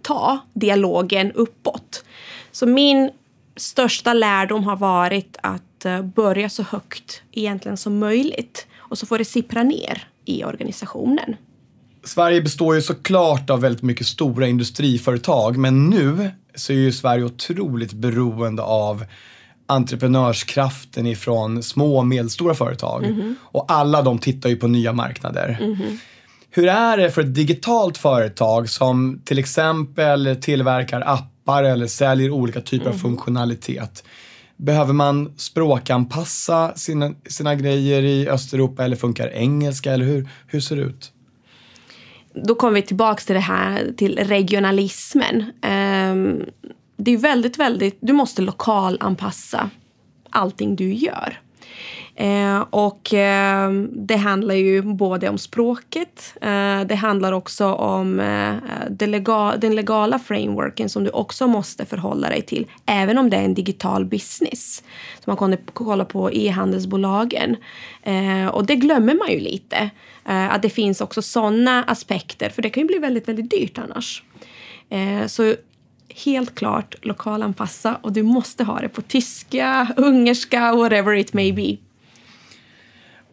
ta 0.02 0.38
dialogen 0.52 1.32
uppåt. 1.32 2.04
Så 2.52 2.66
min 2.66 3.10
största 3.56 4.12
lärdom 4.12 4.64
har 4.64 4.76
varit 4.76 5.36
att 5.42 5.84
eh, 5.84 6.02
börja 6.02 6.48
så 6.48 6.62
högt 6.62 7.22
egentligen 7.32 7.76
som 7.76 7.98
möjligt 7.98 8.66
och 8.78 8.98
så 8.98 9.06
får 9.06 9.18
det 9.18 9.24
sippra 9.24 9.62
ner 9.62 10.08
i 10.24 10.44
organisationen. 10.44 11.36
Sverige 12.04 12.42
består 12.42 12.74
ju 12.74 12.82
såklart 12.82 13.50
av 13.50 13.60
väldigt 13.60 13.82
mycket 13.82 14.06
stora 14.06 14.46
industriföretag 14.46 15.56
men 15.56 15.90
nu 15.90 16.30
så 16.54 16.72
är 16.72 16.76
ju 16.76 16.92
Sverige 16.92 17.24
otroligt 17.24 17.92
beroende 17.92 18.62
av 18.62 19.04
entreprenörskraften 19.66 21.06
ifrån 21.06 21.62
små 21.62 21.98
och 21.98 22.06
medelstora 22.06 22.54
företag. 22.54 23.04
Mm 23.04 23.20
-hmm. 23.20 23.34
Och 23.42 23.72
alla 23.72 24.02
de 24.02 24.18
tittar 24.18 24.48
ju 24.48 24.56
på 24.56 24.68
nya 24.68 24.92
marknader. 24.92 25.58
Mm 25.60 25.74
-hmm. 25.74 25.98
Hur 26.50 26.68
är 26.68 26.96
det 26.96 27.10
för 27.10 27.22
ett 27.22 27.34
digitalt 27.34 27.98
företag 27.98 28.68
som 28.70 29.22
till 29.24 29.38
exempel 29.38 30.36
tillverkar 30.40 31.00
appar 31.00 31.29
appar 31.42 31.62
eller 31.62 31.87
säljer 31.87 32.31
olika 32.31 32.61
typer 32.61 32.87
mm. 32.87 32.94
av 32.94 32.98
funktionalitet. 32.98 34.05
Behöver 34.57 34.92
man 34.92 35.33
språkanpassa 35.37 36.72
sina, 36.76 37.14
sina 37.29 37.55
grejer 37.55 38.03
i 38.03 38.29
Östeuropa 38.29 38.85
eller 38.85 38.96
funkar 38.96 39.29
engelska 39.29 39.92
eller 39.92 40.05
hur, 40.05 40.29
hur 40.46 40.61
ser 40.61 40.76
det 40.76 40.83
ut? 40.83 41.12
Då 42.35 42.55
kommer 42.55 42.74
vi 42.74 42.83
tillbaka 42.83 43.20
till 43.20 43.35
det 43.35 43.40
här 43.40 43.92
till 43.96 44.18
regionalismen. 44.18 45.42
Um, 45.42 46.44
det 46.96 47.11
är 47.11 47.16
väldigt, 47.16 47.59
väldigt, 47.59 47.98
du 48.00 48.12
måste 48.12 48.42
lokalanpassa 48.42 49.70
allting 50.31 50.76
du 50.76 50.92
gör. 50.92 51.40
Eh, 52.20 52.61
och 52.70 53.14
eh, 53.14 53.70
det 53.92 54.16
handlar 54.16 54.54
ju 54.54 54.83
både 54.83 55.28
om 55.28 55.38
språket, 55.38 56.35
eh, 56.40 56.80
det 56.80 56.94
handlar 56.94 57.33
också 57.33 57.66
om 57.72 58.20
eh, 58.20 59.09
lega 59.09 59.56
den 59.56 59.74
legala 59.74 60.18
frameworken 60.18 60.88
som 60.88 61.04
du 61.04 61.11
också 61.11 61.46
måste 61.46 61.87
förhålla 61.87 62.28
dig 62.28 62.42
till, 62.42 62.66
även 62.87 63.18
om 63.18 63.30
det 63.30 63.37
är 63.37 63.42
en 63.42 63.54
digital 63.54 64.04
business. 64.04 64.83
Så 65.24 65.30
man 65.30 65.37
kan 65.37 65.56
kolla 65.72 66.04
på 66.04 66.33
e-handelsbolagen. 66.33 67.56
Eh, 68.02 68.46
och 68.46 68.66
det 68.66 68.76
glömmer 68.76 69.14
man 69.14 69.30
ju 69.30 69.40
lite, 69.40 69.90
eh, 70.28 70.54
att 70.54 70.62
det 70.62 70.70
finns 70.70 71.00
också 71.00 71.22
sådana 71.22 71.85
aspekter, 71.85 72.50
för 72.50 72.62
det 72.62 72.70
kan 72.70 72.80
ju 72.80 72.87
bli 72.87 72.98
väldigt, 72.98 73.28
väldigt 73.28 73.50
dyrt 73.50 73.78
annars. 73.78 74.22
Eh, 74.90 75.26
så 75.26 75.54
helt 76.24 76.54
klart 76.54 76.94
lokalanpassa 77.02 77.98
och 78.02 78.12
du 78.12 78.22
måste 78.22 78.64
ha 78.64 78.80
det 78.80 78.88
på 78.88 79.02
tyska, 79.02 79.88
ungerska, 79.96 80.74
whatever 80.74 81.14
it 81.14 81.33
may 81.33 81.52
be. 81.52 81.89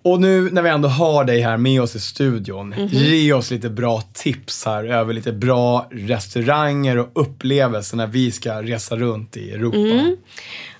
Och 0.02 0.22
nu 0.22 0.50
när 0.52 0.62
vi 0.62 0.70
ändå 0.70 0.88
har 0.90 1.24
dig 1.24 1.42
här 1.42 1.58
med 1.58 1.82
oss 1.82 1.96
i 1.96 2.00
studion, 2.00 2.74
mm 2.74 2.88
-hmm. 2.88 2.96
ge 2.96 3.34
oss 3.34 3.52
lite 3.52 3.70
bra 3.70 4.02
tips 4.14 4.66
här 4.66 4.84
över 4.84 5.14
lite 5.14 5.32
bra 5.32 5.88
restauranger 5.92 6.98
och 6.98 7.10
upplevelser 7.14 7.98
när 7.98 8.08
vi 8.08 8.32
ska 8.32 8.62
resa 8.62 8.96
runt 8.96 9.38
i 9.38 9.52
Europa. 9.52 9.78
Mm. 9.78 10.18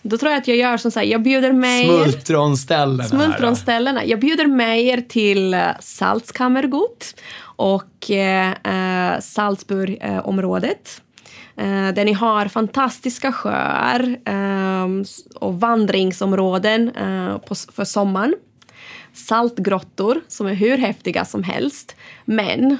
Då 0.02 0.18
tror 0.18 0.32
jag 0.32 0.42
att 0.42 0.48
jag 0.48 0.58
gör 0.58 0.78
som 0.78 0.92
så 0.92 1.00
här, 1.00 1.08
jag 1.08 1.24
bjuder 1.24 1.52
mig... 1.52 1.86
Smultronställena. 1.86 3.04
Smultronställena. 3.04 4.06
Jag 4.06 4.20
bjuder 4.20 4.48
mig 4.48 4.88
er 4.88 5.02
till 5.02 5.54
eh, 5.54 5.62
Salzkammergut 5.80 7.16
och 7.40 8.12
eh, 8.12 9.20
Salzburgområdet. 9.20 11.02
Eh, 11.58 11.94
där 11.94 12.06
ni 12.06 12.14
har 12.14 12.48
fantastiska 12.48 13.32
sjöar 13.32 14.18
eh, 14.26 14.88
och 15.36 15.60
vandringsområden 15.60 16.90
eh, 16.90 17.38
på, 17.38 17.56
för 17.56 17.84
sommaren 17.84 18.34
saltgrottor 19.18 20.22
som 20.28 20.48
är 20.48 20.54
hur 20.54 20.78
häftiga 20.78 21.26
som 21.26 21.44
helst. 21.44 21.96
Men 22.26 22.78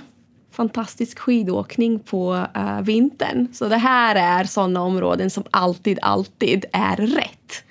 fantastisk 0.52 1.20
skidåkning 1.20 2.00
på 2.00 2.48
uh, 2.58 2.82
vintern. 2.82 3.48
Så 3.54 3.68
det 3.68 3.78
här 3.78 4.16
är 4.16 4.44
sådana 4.44 4.82
områden 4.82 5.30
som 5.30 5.44
alltid, 5.52 6.00
alltid 6.02 6.66
är 6.74 6.98
rätt. 6.98 7.64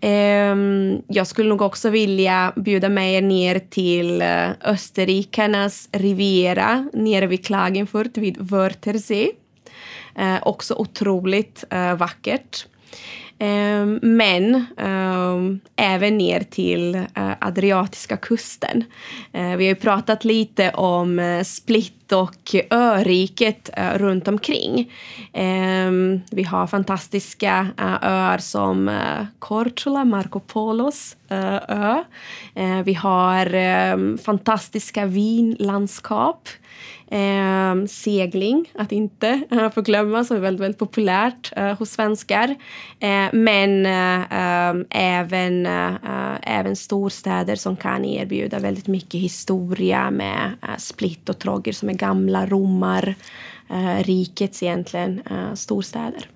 Um, 0.00 1.02
jag 1.06 1.26
skulle 1.26 1.48
nog 1.48 1.62
också 1.62 1.90
vilja 1.90 2.52
bjuda 2.56 2.88
med 2.88 3.14
er 3.14 3.22
ner 3.22 3.58
till 3.58 4.22
eh, 4.22 4.26
uh, 4.26 4.50
Österrikarnas 4.60 5.88
Riviera 5.92 6.88
nere 6.92 7.26
vid 7.26 7.46
Klagenfurt 7.46 8.16
vid 8.16 8.36
Wörthersee. 8.38 9.30
Uh, 10.18 10.34
eh, 10.34 10.38
också 10.42 10.74
otroligt 10.74 11.64
uh, 11.74 11.94
vackert. 11.94 12.66
Ehm, 13.38 13.98
men 14.02 14.66
ehm, 14.76 15.60
även 15.76 16.18
ner 16.18 16.40
till 16.40 16.94
eh, 16.94 17.32
Adriatiska 17.40 18.16
kusten. 18.16 18.84
Eh, 19.32 19.56
vi 19.56 19.64
har 19.64 19.74
ju 19.74 19.74
pratat 19.74 20.24
lite 20.24 20.70
om 20.70 21.18
eh, 21.18 21.42
Split 21.42 22.12
och 22.12 22.54
öriket 22.70 23.70
runt 23.94 24.28
omkring. 24.28 24.92
Ehm, 25.32 26.20
vi 26.30 26.42
har 26.42 26.66
fantastiska 26.66 27.66
öar 28.02 28.38
som 28.38 29.00
Korčula, 29.38 30.04
Marco 30.04 30.40
Polos 30.40 31.16
ö. 31.68 32.02
Vi 32.84 32.94
har 32.94 34.16
fantastiska 34.18 35.06
vinlandskap. 35.06 36.48
Eh, 37.10 37.84
segling, 37.88 38.72
att 38.74 38.92
inte 38.92 39.42
eh, 39.50 39.70
förglömma, 39.70 40.24
som 40.24 40.36
är 40.36 40.40
väldigt, 40.40 40.60
väldigt 40.60 40.78
populärt 40.78 41.52
eh, 41.56 41.78
hos 41.78 41.90
svenskar. 41.90 42.54
Eh, 43.00 43.26
men 43.32 43.86
eh, 43.86 44.20
eh, 44.20 44.74
även, 44.90 45.66
eh, 45.66 45.94
även 46.42 46.76
storstäder 46.76 47.56
som 47.56 47.76
kan 47.76 48.04
erbjuda 48.04 48.58
väldigt 48.58 48.86
mycket 48.86 49.20
historia 49.20 50.10
med 50.10 50.52
eh, 50.62 50.76
Split 50.78 51.28
och 51.28 51.38
Trogir 51.38 51.72
som 51.72 51.88
är 51.88 51.94
gamla 51.94 52.46
romar, 52.46 53.14
eh, 53.70 54.04
rikets 54.04 54.62
egentligen 54.62 55.22
storstäder. 55.54 56.26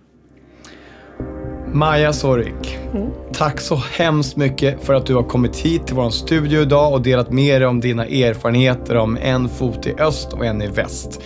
Maja 1.74 2.12
Sorik, 2.12 2.78
mm. 2.94 3.10
tack 3.32 3.60
så 3.60 3.76
hemskt 3.76 4.36
mycket 4.36 4.84
för 4.84 4.94
att 4.94 5.06
du 5.06 5.14
har 5.14 5.22
kommit 5.22 5.56
hit 5.56 5.86
till 5.86 5.96
vår 5.96 6.10
studio 6.10 6.60
idag 6.60 6.92
och 6.92 7.02
delat 7.02 7.30
med 7.30 7.60
dig 7.60 7.68
om 7.68 7.80
dina 7.80 8.04
erfarenheter 8.04 8.96
om 8.96 9.18
en 9.22 9.48
fot 9.48 9.86
i 9.86 9.94
öst 9.98 10.32
och 10.32 10.46
en 10.46 10.62
i 10.62 10.66
väst. 10.66 11.20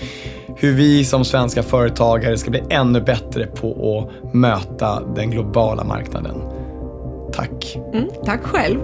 Hur 0.57 0.73
vi 0.73 1.05
som 1.05 1.25
svenska 1.25 1.63
företagare 1.63 2.39
ska 2.39 2.51
bli 2.51 2.63
ännu 2.71 3.01
bättre 3.01 3.47
på 3.47 4.09
att 4.23 4.35
möta 4.35 5.03
den 5.17 5.31
globala 5.31 5.85
marknaden. 5.85 6.37
Tack. 7.33 7.79
Mm, 7.93 8.09
tack 8.25 8.43
själv. 8.43 8.79